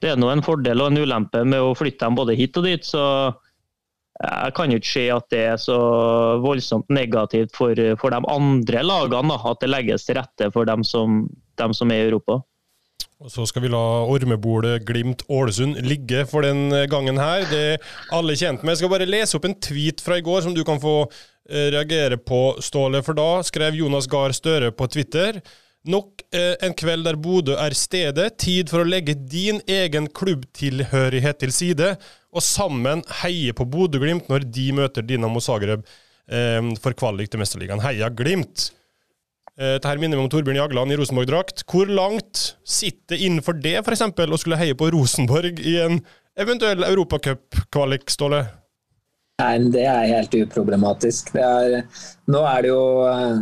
[0.02, 2.68] det er nå en fordel og en ulempe med å flytte dem både hit og
[2.68, 2.86] dit.
[2.86, 3.02] Så
[4.18, 5.78] jeg kan jo ikke se at det er så
[6.42, 10.82] voldsomt negativt for, for de andre lagene, da, at det legges til rette for dem
[10.86, 11.26] som,
[11.60, 12.40] dem som er i Europa.
[13.18, 17.46] Og Så skal vi la ormebolet Glimt-Ålesund ligge for den gangen her.
[17.50, 18.74] Det er alle kjent med.
[18.74, 21.70] Jeg skal bare lese opp en tweet fra i går som du kan få eh,
[21.74, 23.02] reagere på, Ståle.
[23.06, 25.42] For da skrev Jonas Gahr Støre på Twitter
[25.88, 28.32] Nok eh, en kveld der Bodø er stedet.
[28.42, 31.92] Tid for å legge din egen klubbtilhørighet til side,
[32.38, 37.82] og sammen heie på Bodø-Glimt når de møter Dinamo Zagreb eh, for kvalik til Mesterligaen.
[37.84, 38.70] Heia Glimt!
[39.58, 41.64] Eh, Dette minner meg om Torbjørn Jagland i Rosenborg-drakt.
[41.68, 45.98] Hvor langt sitter innenfor det, f.eks., å skulle heie på Rosenborg i en
[46.38, 48.44] eventuell europacup-kvalik, Ståle?
[49.42, 51.34] Nei, Det er helt uproblematisk.
[51.38, 51.80] Er,
[52.30, 52.78] nå, er jo,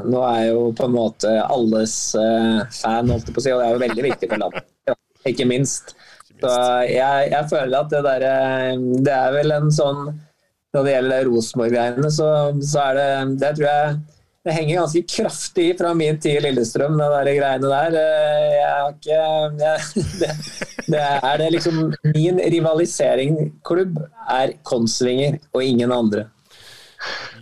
[0.09, 3.63] nå er jo på en måte alles uh, fan, holdt jeg på å si, og
[3.63, 4.67] det er jo veldig viktig for landet.
[5.27, 5.95] Ikke minst.
[6.43, 6.53] Så
[6.91, 10.03] jeg, jeg føler at det der, eh, Det er vel en sånn
[10.77, 12.29] Når det gjelder Rosenborg-greiene, så,
[12.61, 13.09] så, er det
[13.41, 13.97] Det tror jeg
[14.47, 17.97] det henger ganske kraftig i fra min tid i Lillestrøm, det der greiene der.
[17.99, 19.17] Eh, jeg har ikke
[19.59, 20.29] jeg, det,
[20.87, 21.81] det, er det liksom
[22.13, 23.99] Min rivaliseringklubb
[24.37, 26.29] er Konsvinger og ingen andre.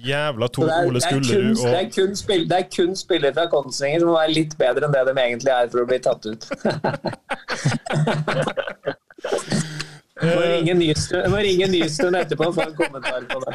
[0.04, 3.98] Jævla Tor Ole Skullerud og det, er kun spill, det er kun spillere fra Kongsvinger
[4.02, 6.42] som må være litt bedre enn det de egentlig er for å bli tatt ut.
[10.22, 13.54] Jeg må ringe Nystuen må ringe Nystuen etterpå og få en kommentar på det.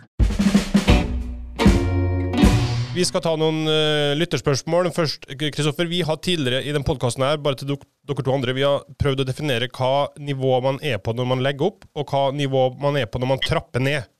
[3.00, 4.90] Vi skal ta noen uh, lytterspørsmål.
[4.92, 8.52] Først, Kristoffer, vi har tidligere i den podkasten her, bare til dok dere to andre,
[8.52, 12.12] vi har prøvd å definere hva nivå man er på når man legger opp, og
[12.12, 14.10] hva nivå man er på når man trapper ned.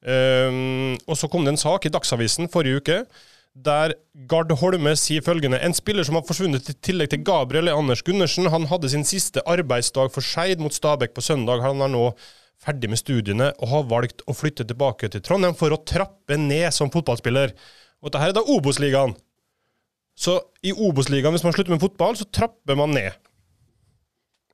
[0.00, 2.98] Um, og så kom det en sak i Dagsavisen forrige uke
[3.66, 3.94] der
[4.28, 8.02] Gard Holme sier følgende En spiller som har forsvunnet i tillegg til Gabriel, er Anders
[8.04, 8.48] Gundersen.
[8.50, 11.62] Han hadde sin siste arbeidsdag for Skeid mot Stabæk på søndag.
[11.62, 12.08] Han er nå
[12.64, 16.72] ferdig med studiene og har valgt å flytte tilbake til Trondheim for å trappe ned
[16.74, 17.52] som fotballspiller.
[18.04, 19.14] Og dette er da Obos-ligaen.
[20.14, 23.16] Så i Obos-ligaen, hvis man slutter med fotball, så trapper man ned.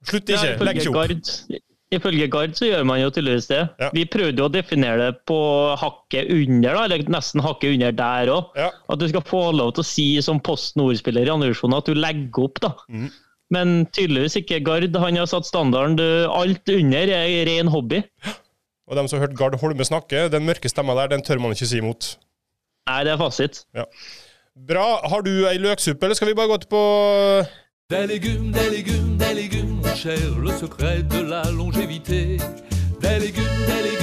[0.07, 1.01] Slutt ikke, Ja, legg ikke opp.
[1.01, 1.59] Gard,
[1.93, 3.59] ifølge Gard så gjør man jo tydeligvis det.
[3.83, 3.91] Ja.
[3.93, 5.41] Vi prøvde jo å definere det på
[5.81, 8.55] hakket under, da, eller nesten hakket under der òg.
[8.57, 8.71] Ja.
[8.89, 11.91] At du skal få lov til å si som Post Nord-spiller i andre divisjon at
[11.91, 12.63] du legger opp.
[12.65, 12.73] da.
[12.89, 13.11] Mm.
[13.51, 14.95] Men tydeligvis ikke Gard.
[15.03, 15.99] Han har satt standarden.
[16.31, 18.05] Alt under er ren hobby.
[18.87, 21.53] Og dem som har hørt Gard Holme snakke, den mørke stemma der, den tør man
[21.53, 22.15] ikke si imot.
[22.89, 23.65] Nei, det er fasit.
[23.75, 23.85] Ja.
[24.69, 25.09] Bra.
[25.09, 26.83] Har du ei løksuppe, eller skal vi bare gå til på
[27.91, 32.39] Des légumes, des légumes, des légumes, mon cher, le secret de la longévité.
[33.03, 34.00] Des légumes, des légumes,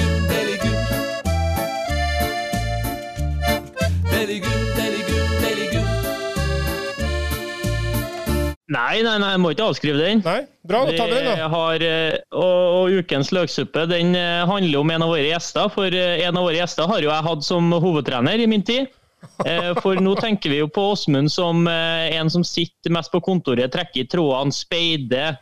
[8.68, 10.18] Nei, nei, nei, jeg må ikke avskrive den.
[10.26, 10.42] Nei?
[10.68, 11.46] Bra, da tar vi den, da.
[11.48, 15.70] har, eh, og, og ukens løksuppe den eh, handler om en av våre gjester.
[15.72, 18.92] For eh, en av våre gjester har jo jeg hatt som hovedtrener i min tid.
[19.82, 24.04] For nå tenker vi jo på Åsmund som en som sitter mest på kontoret, trekker
[24.04, 25.40] i trådene, speider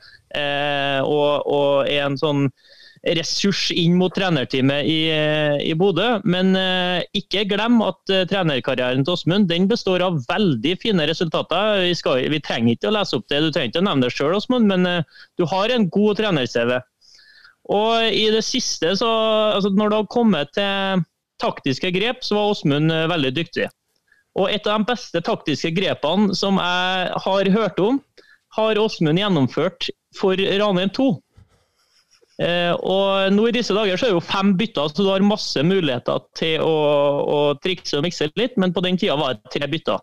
[1.04, 2.46] og, og er en sånn
[3.14, 6.16] ressurs inn mot trenerteamet i, eh, i Bodø.
[6.24, 11.82] Men eh, ikke glem at eh, trenerkarrieren til Åsmund den består av veldig fine resultater.
[11.84, 14.14] Vi, skal, vi trenger ikke å lese opp det, du trenger ikke å nevne det
[14.16, 15.04] sjøl, Åsmund, men
[15.38, 16.76] du har en god trener-CV.
[17.76, 19.10] Og i det siste, så,
[19.56, 21.04] altså når det har kommet til
[21.42, 23.68] taktiske grep, så var Åsmund veldig dyktig.
[24.36, 28.00] Og et av de beste taktiske grepene som jeg har hørt om,
[28.56, 31.08] har Åsmund gjennomført for Ranheim 2.
[32.42, 35.24] Eh, og nå i disse dager så er det jo fem bytter, så du har
[35.24, 36.74] masse muligheter til å,
[37.24, 40.02] å trikse og mikse litt, men på den tida var det tre bytter.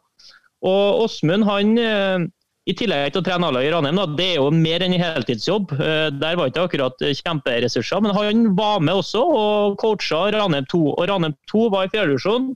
[0.63, 2.25] Og Åsmund, han eh,
[2.63, 5.75] i tillegg til å trene A-laget i Ranheim, det er jo mer enn en heltidsjobb.
[5.75, 10.81] Eh, Der var ikke akkurat kjemperessurser, men han var med også og coacha Ranheim 2.
[10.95, 12.53] Og Ranheim 2 var i fjerdedivisjon,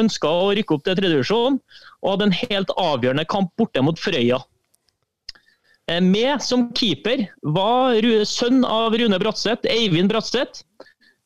[0.00, 1.58] ønska å rykke opp til tredjedivisjon
[2.00, 4.38] og hadde en helt avgjørende kamp borte mot Frøya.
[5.90, 10.62] Eh, Med som keeper var sønn av Rune Bratseth, Eivind Bratseth.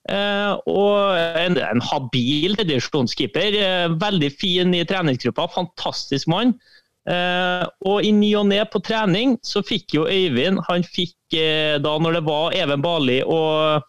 [0.05, 3.59] Eh, og en, en habil tredjevisjonskeeper.
[3.61, 6.57] Eh, veldig fin i treningsgruppa, fantastisk mann.
[7.05, 11.75] Uh, og i ny og ne på trening så fikk jo Øyvind Han fikk uh,
[11.77, 13.85] da når det var Even Bali og,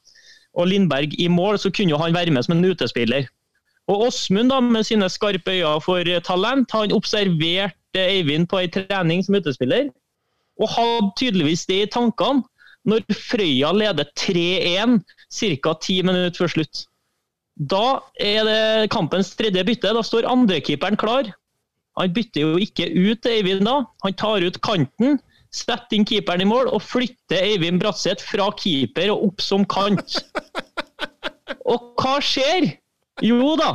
[0.51, 3.29] og Lindberg i mål, så kunne jo han være med som en utespiller.
[3.87, 9.23] Og Åsmund da, med sine skarpe øyne for talent, han observerte Eivind på ei trening
[9.23, 9.87] som utespiller,
[10.61, 12.45] og hadde tydeligvis det i tankene
[12.85, 14.99] når Frøya leder 3-1
[15.33, 15.73] ca.
[15.81, 16.85] ti minutter før slutt.
[17.55, 19.93] Da er det kampens tredje bytte.
[19.95, 21.31] Da står andrekeeperen klar.
[21.97, 23.79] Han bytter jo ikke ut Eivind da.
[24.03, 25.19] Han tar ut kanten,
[25.55, 30.19] setter inn keeperen i mål og flytter Eivind Bratseth fra keeper og opp som kant.
[31.65, 32.67] Og hva skjer?
[33.25, 33.69] Jo da,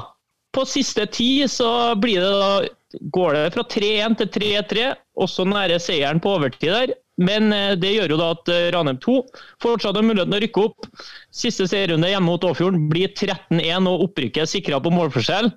[0.54, 4.88] på siste ti så blir det da går det fra 3-1 til 3-3,
[5.22, 6.94] også nære seieren på overtid der.
[7.20, 9.16] Men eh, det gjør jo da at eh, Ranheim 2
[9.62, 10.88] fortsatt har muligheten å rykke opp.
[11.30, 15.52] Siste serierunde hjemme mot Åfjorden blir 13-1 og opprykket sikra på målforskjell.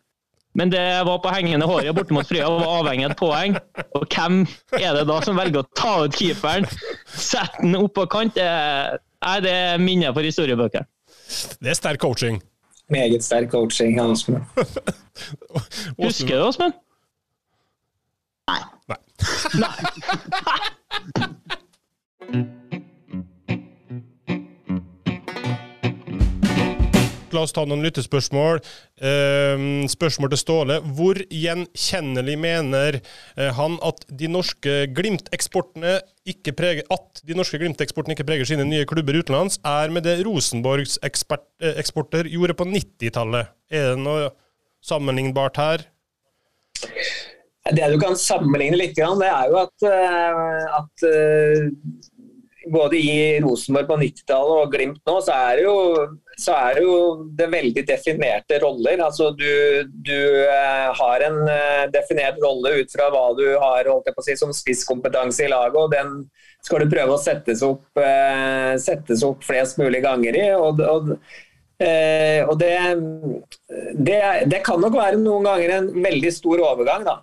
[0.54, 3.56] Men det var på hengende håret borte mot Frøya og var avhengig av et poeng.
[3.98, 4.44] Og hvem
[4.78, 6.68] er det da som velger å ta ut keeperen,
[7.10, 8.38] sette den opp på kant?
[8.38, 10.86] Er, nei, det er minner for historiebøkene.
[11.58, 12.38] Det er sterk coaching.
[12.90, 14.00] Meget sterk coaching.
[14.00, 14.44] av Åsmund.
[16.04, 16.74] Husker du, Åsmund?
[18.48, 18.60] Nei.
[27.34, 28.62] La oss ta noen lyttespørsmål.
[29.02, 30.78] Ehm, spørsmål til Ståle.
[30.98, 35.98] Hvor gjenkjennelig mener eh, han at de norske Glimt-eksportene
[36.30, 40.20] ikke preger, at de norske Glimt-eksportene ikke preger sine nye klubber utenlands, er med det
[40.28, 43.54] Rosenborgs ekspert, eh, eksporter gjorde på 90-tallet?
[43.74, 44.30] Er det noe
[44.86, 45.88] sammenlignbart her?
[47.74, 51.06] Det du kan sammenligne litt, det er jo at, eh, at
[52.72, 55.78] både i Rosenborg på 90-tallet og Glimt nå, så er, det jo,
[56.40, 56.98] så er det jo
[57.38, 59.04] det veldig definerte roller.
[59.06, 59.50] Altså du,
[60.08, 63.90] du eh, har en eh, definert rolle ut fra hva du har
[64.24, 66.22] si, som spisskompetanse i laget, og den
[66.64, 70.46] skal du prøve å settes opp, eh, settes opp flest mulig ganger i.
[70.58, 71.18] og, og
[71.84, 72.76] Eh, og det,
[73.98, 77.06] det, det, kan nok være noen ganger en veldig stor overgang.
[77.08, 77.18] Da,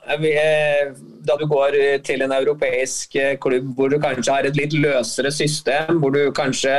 [1.27, 5.33] da du går til en europeisk eh, klubb hvor du kanskje har et litt løsere
[5.35, 6.75] system, hvor du kanskje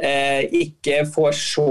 [0.00, 1.66] eh, ikke får så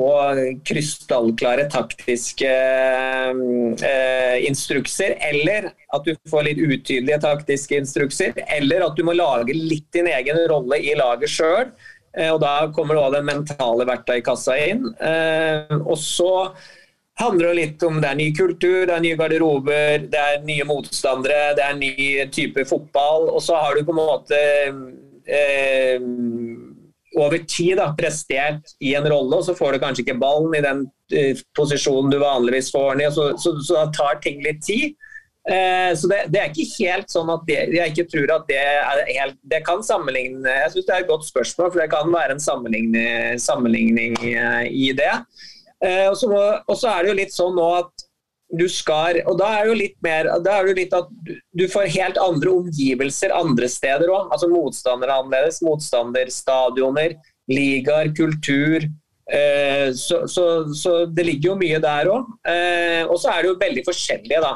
[0.68, 9.04] krystallklare taktiske eh, instrukser, eller at du får litt utydelige taktiske instrukser, eller at du
[9.08, 11.74] må lage litt din egen rolle i laget sjøl.
[12.18, 14.88] Eh, og Da kommer også den mentale verktøykassa inn.
[15.02, 16.34] Eh, og så
[17.20, 20.66] handler det litt om det er ny kultur, det er nye garderober, det er nye
[20.68, 21.94] motstandere, det er ny
[22.34, 23.30] type fotball.
[23.34, 24.42] Og så har du på en måte
[25.28, 26.08] eh,
[27.20, 30.64] over tid da, prestert i en rolle, og så får du kanskje ikke ballen i
[30.66, 33.12] den eh, posisjonen du vanligvis får den i.
[33.14, 34.96] Så, så, så da tar ting litt tid.
[35.50, 38.62] Eh, så det, det, er ikke helt sånn at det, jeg ikke tror at det
[38.64, 42.14] er helt Det kan sammenligne Jeg syns det er et godt spørsmål, for det kan
[42.14, 42.44] være en
[43.44, 45.12] sammenligning eh, i det.
[45.84, 46.18] Eh, og
[46.80, 48.10] så er det jo litt sånn nå at
[48.54, 51.08] du skal Og da er det jo litt mer Da er det jo litt at
[51.58, 54.28] du får helt andre omgivelser andre steder òg.
[54.36, 55.62] Altså motstandere annerledes.
[55.66, 57.16] Motstanderstadioner,
[57.50, 58.86] ligaer, kultur.
[59.98, 60.44] Så, så,
[60.76, 62.30] så, det ligger jo mye der òg.
[63.08, 64.54] Og så er det jo veldig forskjellige, da.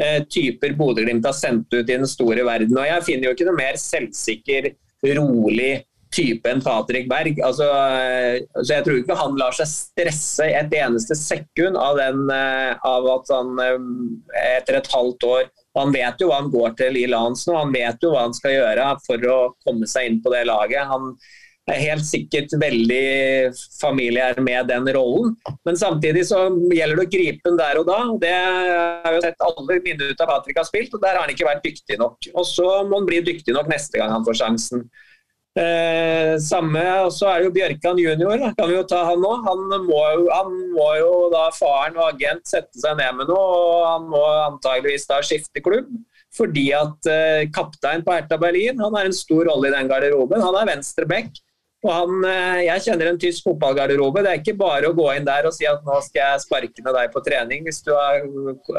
[0.00, 2.78] Eh, typer Bodø-Glimt har sendt ut i den store verden.
[2.78, 4.70] Og jeg finner jo ikke noe mer selvsikker,
[5.16, 5.72] rolig
[6.14, 7.40] type enn Patrick Berg.
[7.46, 12.24] Altså, eh, så Jeg tror ikke han lar seg stresse et eneste sekund av, den,
[12.34, 13.54] eh, av at han
[14.58, 17.70] etter et halvt år Han vet jo hva han går til i Lans nå, han
[17.70, 20.82] vet jo hva han skal gjøre for å komme seg inn på det laget.
[20.90, 21.14] Han,
[21.70, 25.36] er helt sikkert veldig familiær med den rollen.
[25.66, 28.00] Men samtidig så gjelder det å gripe den der og da.
[28.22, 31.64] Det har jo sett alle minutter Patrick har spilt, og der har han ikke vært
[31.66, 32.30] dyktig nok.
[32.34, 34.88] Og så må han bli dyktig nok neste gang han får sjansen.
[35.58, 38.52] Eh, samme, og så er jo Bjørkan junior, da.
[38.54, 39.32] kan vi jo ta han nå.
[39.48, 43.58] Han må, jo, han må jo da faren og agent sette seg ned med noe,
[43.58, 45.90] og han må antageligvis da skifte klubb.
[46.36, 50.44] Fordi at eh, kaptein på Hertha Berlin han har en stor rolle i den garderoben.
[50.44, 51.40] Han er venstre back.
[51.80, 54.22] Og han, eh, jeg kjenner en tysk fotballgarderobe.
[54.22, 56.84] Det er ikke bare å gå inn der og si at nå skal jeg sparke
[56.84, 58.26] med deg på trening hvis du, er,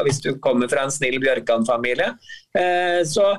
[0.05, 2.11] hvis du kommer fra en snill Bjørkan-familie.
[2.55, 3.33] Eh, så,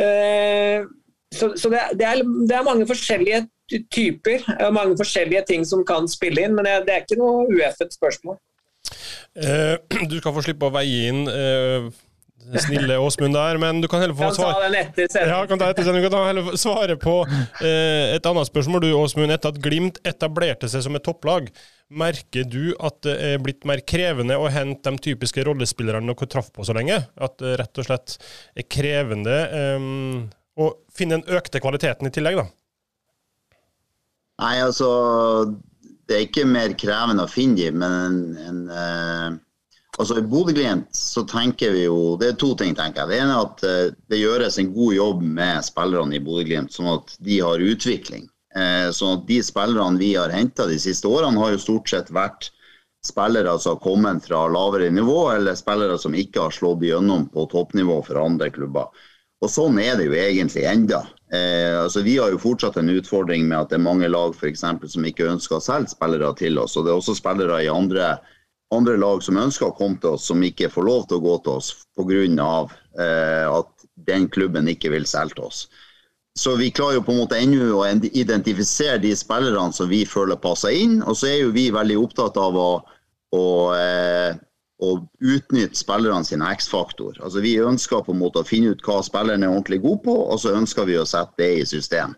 [0.00, 0.86] eh,
[1.34, 3.44] så, så det, det, er, det, er, mange forskjellige
[3.92, 7.46] typer og mange forskjellige ting som kan spille inn, men det, det er ikke noe
[7.52, 8.38] ueffet spørsmål.
[9.34, 9.76] Eh,
[10.10, 11.88] du skal få slippe å veie inn eh,
[12.60, 16.26] snille Åsmund der, men du kan heller få svare ja, kan ta etter Du kan
[16.28, 17.16] heller svare på
[17.64, 19.32] eh, et annet spørsmål, du Åsmund.
[19.32, 21.48] Etter at Glimt etablerte seg som et topplag,
[21.94, 26.52] merker du at det er blitt mer krevende å hente de typiske rollespillerne dere traff
[26.54, 27.00] på så lenge?
[27.16, 28.18] At det rett og slett
[28.54, 29.38] er krevende
[29.78, 30.24] um,
[30.56, 32.46] å finne den økte kvaliteten i tillegg, da?
[34.42, 34.90] Nei, altså
[36.04, 39.40] Det er ikke mer krevende å finne dem, men en, en eh,
[39.94, 43.12] Altså I Bodø-Glimt så tenker vi jo Det er to ting, tenker jeg.
[43.12, 46.90] Det ene er at eh, det gjøres en god jobb med spillerne i Bodø-Glimt, sånn
[46.96, 48.26] at de har utvikling.
[48.58, 52.10] Eh, sånn at de spillerne vi har henta de siste årene, har jo stort sett
[52.14, 52.50] vært
[53.06, 57.46] spillere som har kommet fra lavere nivå, eller spillere som ikke har slått igjennom på
[57.52, 58.90] toppnivå for andre klubber.
[59.44, 61.02] Og Sånn er det jo egentlig enda.
[61.32, 64.48] Eh, altså Vi har jo fortsatt en utfordring med at det er mange lag for
[64.48, 66.76] eksempel, som ikke ønsker å selge spillere til oss.
[66.76, 68.14] og Det er også spillere i andre
[68.74, 71.34] andre lag som ønsker å komme til oss, som ikke får lov til å gå
[71.44, 72.52] til oss pga.
[72.98, 75.66] Eh, at den klubben ikke vil selge til oss.
[76.34, 80.40] Så vi klarer jo på en måte ennå å identifisere de spillerne som vi føler
[80.42, 80.96] passer inn.
[81.02, 82.70] Og så er jo vi veldig opptatt av å,
[83.34, 83.44] å,
[83.76, 84.34] eh,
[84.84, 87.16] å utnytte spillerne sine X-faktor.
[87.20, 90.18] Altså Vi ønsker på en måte å finne ut hva spilleren er ordentlig god på,
[90.34, 92.14] og så ønsker vi å sette det i system.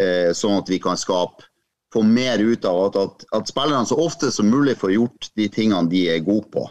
[0.00, 1.48] Eh, sånn at vi kan skape
[1.92, 5.48] få mer ut av at, at, at, spillerne så ofte som mulig får gjort de
[5.48, 6.66] tingene de er gode på.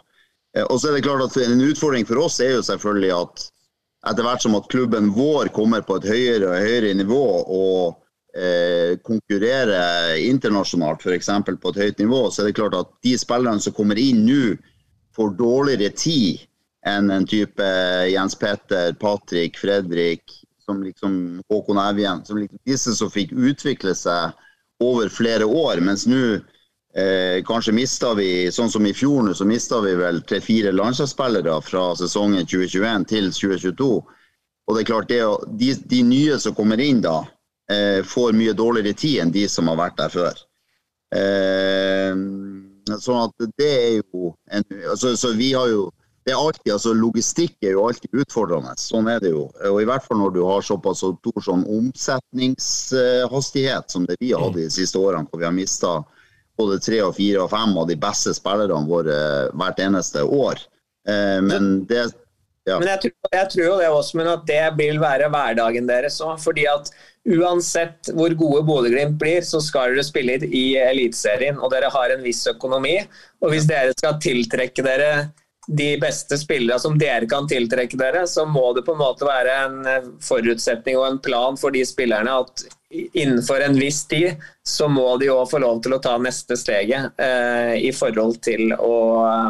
[0.55, 3.47] Eh, og så er det klart at En utfordring for oss er jo selvfølgelig at
[4.07, 7.23] etter hvert som at klubben vår kommer på et høyere og høyere nivå
[7.57, 7.97] og
[8.37, 11.31] eh, konkurrerer internasjonalt f.eks.
[11.49, 14.55] på et høyt nivå, så er det klart at de spillerne som kommer inn nå,
[15.17, 16.45] får dårligere tid
[16.87, 17.65] enn en type
[18.11, 20.21] Jens Petter, Patrick, Fredrik,
[20.65, 22.25] som liksom Håkon Evjen.
[22.25, 24.35] Som liksom, disse som fikk utvikle seg
[24.83, 25.81] over flere år.
[25.83, 26.21] Mens nå
[26.97, 31.57] eh, kanskje mista vi, sånn som i fjor nå, så mista vi vel tre-fire landslagsspillere
[31.65, 33.89] fra sesongen 2021 til 2022.
[34.67, 35.21] Og det er klart, det,
[35.59, 37.21] de, de nye som kommer inn da,
[37.71, 40.43] eh, får mye dårligere tid enn de som har vært der før.
[41.15, 42.11] Eh,
[43.03, 45.91] sånn at det er jo en, altså, Så vi har jo
[46.27, 49.47] det er alltid, altså Logistikk er jo alltid utfordrende, sånn er det jo.
[49.69, 54.41] Og I hvert fall når du har såpass stor sånn omsetningshastighet som det vi har
[54.43, 56.03] hatt de siste årene, hvor vi har mista
[56.59, 59.17] både tre og fire og fem av de beste spillerne våre
[59.55, 60.55] hvert eneste år.
[61.07, 62.11] Eh, men det
[62.67, 62.75] ja.
[62.81, 66.19] Men jeg tror, jeg tror, jo det også, men at det vil være hverdagen deres
[66.19, 66.35] òg.
[66.43, 66.91] Fordi at
[67.27, 71.59] uansett hvor gode Bodø-Glimt blir, så skal dere spille i Eliteserien.
[71.59, 72.95] Og dere har en viss økonomi.
[73.43, 75.11] Og hvis dere skal tiltrekke dere
[75.67, 79.55] de beste spillerne som dere kan tiltrekke dere, så må det på en måte være
[79.65, 82.63] en eh, forutsetning og en plan for de spillerne at
[83.13, 87.19] innenfor en viss tid så må de òg få lov til å ta neste steget
[87.19, 88.95] eh, i, forhold til å,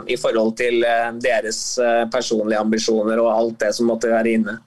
[0.10, 4.58] i forhold til eh, deres eh, personlige ambisjoner og alt det som måtte være inne.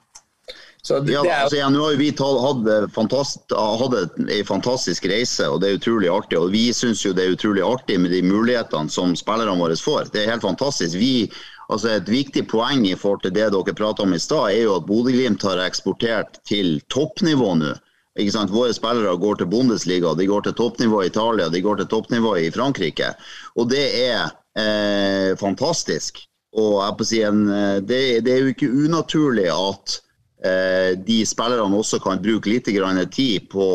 [0.99, 5.79] Det, ja, altså, ja, nå har vi hatt fantast, en fantastisk reise, og det er
[5.79, 6.39] utrolig artig.
[6.41, 10.11] Og vi syns jo det er utrolig artig med de mulighetene som spillerne våre får.
[10.15, 10.99] Det er helt fantastisk.
[10.99, 11.29] Vi,
[11.71, 14.81] altså Et viktig poeng i forhold til det dere prata om i stad, er jo
[14.81, 17.77] at Bodø-Glimt har eksportert til toppnivå nå.
[18.19, 18.51] Ikke sant?
[18.51, 22.35] Våre spillere går til Bundesliga, de går til toppnivå i Italia, de går til toppnivå
[22.43, 23.15] i Frankrike.
[23.55, 24.27] Og det er
[24.59, 26.19] eh, fantastisk.
[26.59, 30.10] Og jeg på å si en, eh, det, det er jo ikke unaturlig at Eh,
[30.41, 33.67] de spillerne også kan bruke litt tid på,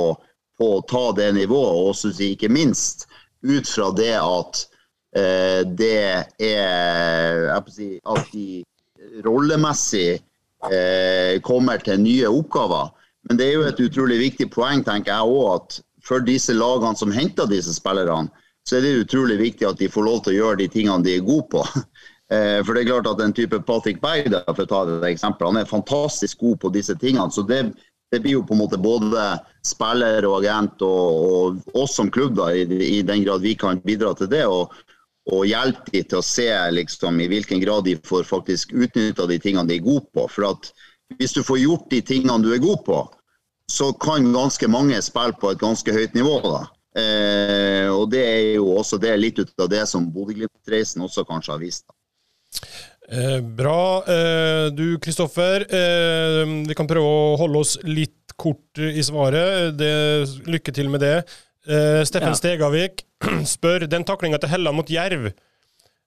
[0.57, 2.05] på, å ta det nivået.
[2.05, 3.05] Og ikke minst
[3.45, 4.61] ut fra det at
[5.15, 8.63] eh, det er si, At de
[9.25, 10.17] rollemessig
[10.71, 12.89] eh, kommer til nye oppgaver.
[13.29, 16.97] Men det er jo et utrolig viktig poeng, tenker jeg òg, at for disse lagene
[16.97, 18.29] som henter disse spillerne,
[18.65, 21.17] så er det utrolig viktig at de får lov til å gjøre de tingene de
[21.17, 21.61] er gode på.
[22.33, 25.51] Eh, for det er klart at en type Patrick Berg, for å ta et eksempel,
[25.51, 27.31] han er fantastisk god på disse tingene.
[27.31, 27.61] så det,
[28.11, 29.27] det blir jo på en måte både
[29.65, 33.81] spiller og agent og, og oss som klubb, da, i, i, den grad vi kan
[33.85, 34.45] bidra til det.
[34.47, 34.73] og,
[35.25, 39.39] og hjelpe dem til å se liksom, i hvilken grad de får faktisk utnytta de
[39.41, 40.27] tingene de er gode på.
[40.29, 40.69] For at
[41.17, 42.99] hvis du får gjort de tingene du er god på,
[43.71, 46.37] så kan ganske mange spille på et ganske høyt nivå.
[46.45, 46.61] da.
[47.01, 51.55] Eh, og det er jo også det litt ut av det som Bodø-Glimt-reisen også kanskje
[51.55, 51.87] har vist.
[51.89, 51.97] da.
[53.09, 54.03] Eh, bra.
[54.07, 59.75] Eh, du Kristoffer, eh, vi kan prøve å holde oss litt kort i svaret.
[59.77, 59.91] Det,
[60.49, 61.17] lykke til med det.
[61.65, 62.37] Steffen ja.
[62.37, 63.01] Stegavik
[63.55, 65.31] spør den taklinga til Helland mot Jerv.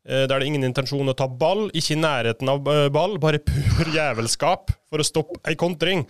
[0.08, 2.62] Der det er ingen intensjon å ta ball, ikke i nærheten av
[2.94, 6.06] ball, bare pur jævelskap for å stoppe ei kontring.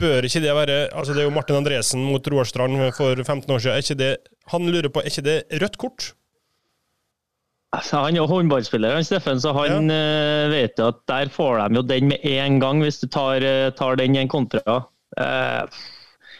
[0.00, 3.54] Bør ikke det være altså Det er jo Martin Andresen mot Roar Strand for 15
[3.54, 3.76] år siden.
[3.78, 4.10] Er ikke det,
[4.52, 6.10] han lurer på, er ikke det rødt kort?
[7.76, 9.98] Altså, han er håndballspiller, han Steffen, så han ja.
[10.46, 13.44] uh, vet jo at der får de jo den med en gang, hvis du tar,
[13.44, 14.78] uh, tar den i en kontra.
[15.18, 15.68] Uh,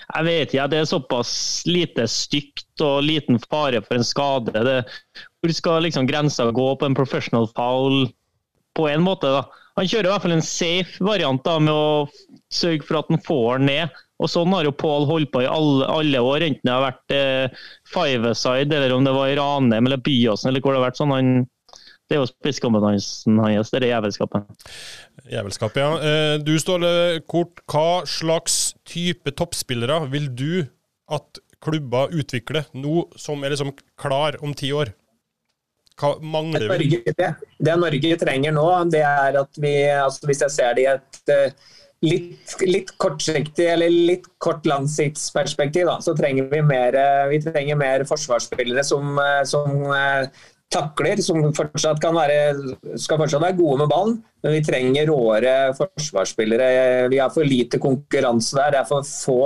[0.08, 1.32] jeg vet ikke, det er såpass
[1.68, 4.54] lite stygt og liten fare for en skade.
[4.56, 4.78] Det,
[5.42, 8.08] hvor skal liksom grensa gå på en professional foul
[8.78, 9.28] på en måte?
[9.28, 9.44] da?
[9.76, 12.08] Han kjører i hvert fall en safe variant da, med å
[12.48, 14.00] sørge for at han får den ned.
[14.18, 17.14] Og Sånn har jo Pål holdt på i alle, alle, år, enten det har vært
[17.14, 17.60] eh,
[17.92, 20.50] Fiveside eller om det var i Ranheim eller Byåsen.
[20.50, 21.14] eller hvor Det har vært sånn.
[21.14, 21.34] Han,
[22.08, 24.64] det er jo spisskompetansen hans, det er jævelskapet.
[25.28, 25.90] Jævelskap, ja.
[26.00, 26.92] Eh, du Ståle
[27.30, 30.52] Kort, hva slags type toppspillere vil du
[31.12, 34.94] at klubber utvikler nå som er liksom klar om ti år?
[35.98, 37.00] Hva mangler vi?
[37.06, 40.90] Det, det Norge trenger nå, det er at vi, altså hvis jeg ser det i
[40.92, 47.24] et uh, litt, litt kortsiktig eller litt kort langsiktsperspektiv, da, så trenger vi mer, eh,
[47.32, 50.28] vi trenger mer forsvarsspillere som, eh, som eh,
[50.70, 52.36] takler, som fortsatt kan være,
[53.00, 54.20] skal fortsatt være gode med ballen.
[54.44, 57.08] Men vi trenger råere forsvarsspillere.
[57.10, 58.74] Vi har for lite konkurranse der.
[58.74, 59.40] Det er for få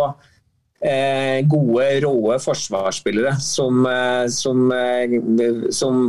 [0.83, 3.87] eh, gode, råe forsvarsspillere som,
[4.35, 4.67] som,
[5.71, 6.03] som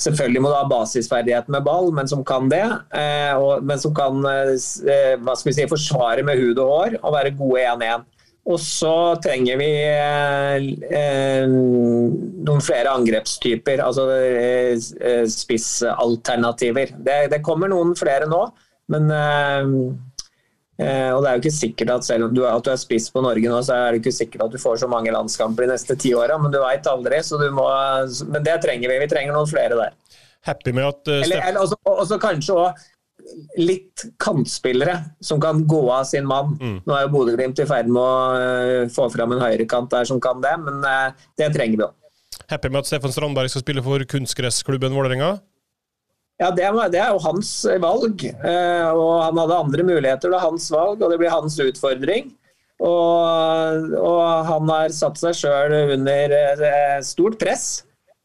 [0.00, 2.64] Selvfølgelig må du ha basisferdighet med ball, men som kan det.
[2.98, 6.98] Eh, og, men som kan eh, hva skal vi si, forsvare med hud og hår
[7.02, 8.08] og være gode 1-1.
[8.44, 10.66] Og så trenger vi eh,
[10.98, 16.92] eh, noen flere angrepstyper, altså eh, eh, spissalternativer.
[16.98, 18.42] Det, det, kommer noen flere nå,
[18.92, 19.08] men
[20.74, 23.22] og det er jo ikke sikkert at Selv om du, at du er spiss på
[23.22, 25.94] Norge nå, så er det ikke sikkert at du får så mange landskamper de neste
[26.02, 27.20] ti åra, men du veit aldri.
[27.22, 27.68] Så du må,
[28.26, 28.96] men det trenger vi.
[29.04, 29.94] Vi trenger noen flere der.
[30.44, 32.82] Happy med at uh, også, også kanskje òg
[33.56, 36.56] litt kantspillere som kan gå av sin mann.
[36.60, 36.78] Mm.
[36.84, 40.20] Nå er jo Bodø-Glimt i ferd med å uh, få fram en høyrekant der som
[40.22, 41.96] kan det, men uh, det trenger vi òg.
[42.50, 45.36] Happy med at Stefan Strandberg skal spille for kunstgressklubben Vålerenga?
[46.44, 48.20] Ja, det, det, er jo hans valg.
[48.28, 50.28] Eh, og han hadde andre muligheter.
[50.28, 52.28] Det er hans valg, og det blir hans utfordring.
[52.84, 57.68] Og, og han har satt seg sjøl under eh, stort press.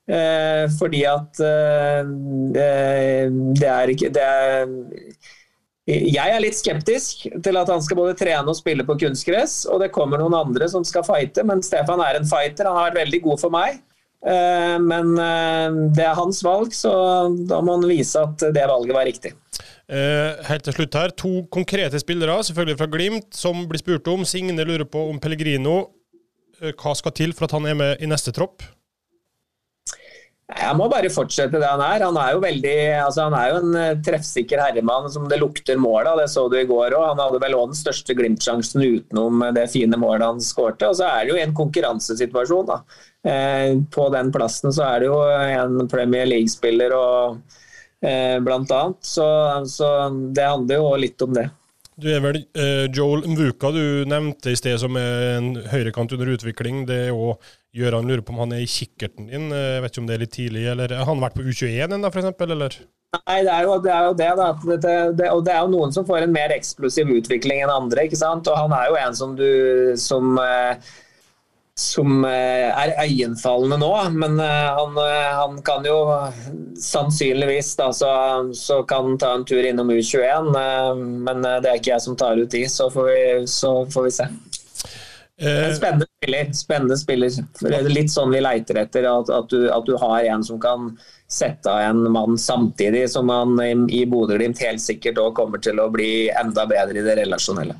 [0.09, 1.39] Eh, fordi at
[2.49, 4.71] det er ikke det er,
[5.85, 9.61] Jeg er litt skeptisk til at han skal både trene og spille på kunstgress.
[9.71, 12.67] Og det kommer noen andre som skal fighte, men Stefan er en fighter.
[12.67, 13.79] Han har vært veldig god for meg.
[14.19, 16.91] Eh, men eh, det er hans valg, så
[17.47, 19.33] da må han vise at det valget var riktig.
[19.89, 24.25] Eh, helt til slutt her, To konkrete spillere, selvfølgelig fra Glimt, som blir spurt om.
[24.27, 25.79] Signe lurer på om Pellegrino.
[26.59, 28.65] Hva skal til for at han er med i neste tropp?
[30.49, 32.01] Jeg må bare fortsette det han er.
[32.07, 35.77] Han er jo veldig, altså han er jo en eh, treffsikker herremann som det lukter
[35.77, 36.21] mål av.
[36.23, 37.05] Det så du i går òg.
[37.11, 40.89] Han hadde vel òg den største Glimt-sjansen utenom det fine målet han skårte.
[40.89, 42.65] Og så er det jo en konkurransesituasjon.
[42.71, 42.79] da.
[43.29, 47.37] Eh, på den plassen så er det jo en Premier League-spiller og
[48.01, 49.05] eh, blant annet.
[49.05, 49.29] Så,
[49.69, 49.93] så
[50.33, 51.45] det handler jo litt om det.
[51.99, 56.31] Du er vel eh, Joel Mvuka du nevnte i sted som er en høyrekant under
[56.35, 56.85] utvikling.
[56.87, 59.51] Det er òg Gøran lurer på om han er i kikkerten din.
[59.53, 61.97] Eh, jeg vet ikke om det er litt tidlig, eller Har han vært på U21
[61.97, 62.79] ennå, f.eks., eller?
[63.17, 63.91] Nei, det er jo det.
[63.93, 64.47] Er jo det, da.
[64.69, 68.07] Det, det, og det er jo noen som får en mer eksplosiv utvikling enn andre.
[68.07, 68.49] ikke sant?
[68.49, 69.49] Og han er jo en som du
[70.01, 70.91] som eh,
[71.79, 73.91] som eh, er øyenfallende nå.
[74.11, 74.99] Men han,
[75.39, 75.97] han, kan jo
[76.79, 78.11] sannsynligvis da, så,
[78.55, 80.51] så kan ta en tur innom U21.
[81.25, 84.15] Men det er ikke jeg som tar ut de, så får vi, så får vi
[84.21, 84.29] se.
[85.39, 86.53] En spennende spiller.
[86.53, 87.29] spennende spiller.
[87.61, 90.59] Det er litt sånn vi leiter etter, at, at, du, at, du, har en som
[90.59, 90.89] kan
[91.31, 95.87] sette av en mann samtidig som han i Bodø-Glimt helt sikkert òg kommer til å
[95.93, 97.77] bli enda bedre i det relasjonelle.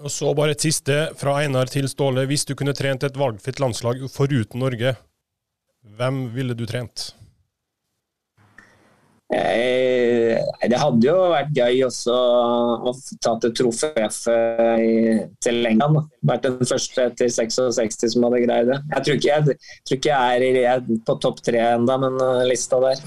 [0.00, 2.24] Og så bare et siste fra Einar til Ståle.
[2.28, 4.94] Hvis du kunne trent et valgfritt landslag foruten Norge,
[5.96, 7.10] hvem ville du trent?
[9.30, 12.92] Eh, det hadde jo vært gøy også å
[13.22, 13.92] ta til trofé
[15.44, 16.00] til England.
[16.26, 18.80] Vært den første etter 66 som hadde greid det.
[18.96, 22.18] Jeg tror ikke jeg, tror ikke jeg er, jeg er på topp tre enda, men
[22.18, 22.98] uh, lista der.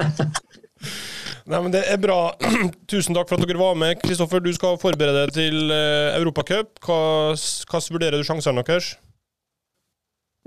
[1.50, 2.18] Nei, men Det er bra.
[2.90, 3.98] Tusen takk for at dere var med.
[4.02, 6.78] Kristoffer, du skal forberede deg til uh, Europacup.
[6.86, 8.94] Hvordan vurderer du sjansene deres?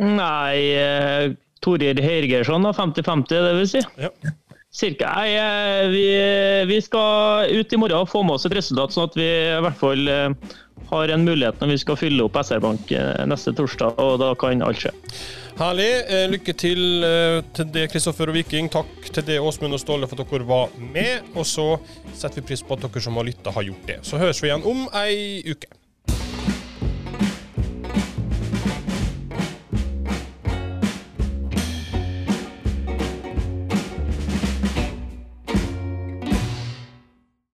[0.01, 1.33] Nei uh
[1.63, 3.83] Torir Heirgersson, 50-50, det vil si.
[4.01, 4.09] Ja.
[4.73, 5.11] Cirka.
[5.15, 6.05] Nei, eh, vi,
[6.67, 9.61] vi, skal ut i morgen og få med oss et resultat, sånn at vi i
[9.63, 10.55] hvert fall eh,
[10.89, 14.63] har en mulighet når vi skal fylle opp SR-Bank eh, neste torsdag, og da kan
[14.65, 14.93] alt skje.
[15.53, 15.89] Herlig.
[16.31, 17.05] Lykke til
[17.53, 18.71] til det, Kristoffer og Viking.
[18.73, 21.29] Takk til det, Åsmund og Ståle, for at dere var med.
[21.37, 21.67] Og så
[22.09, 23.99] setter vi pris på at dere som har lytta, har gjort det.
[24.07, 25.69] Så høres vi igjen om ei uke.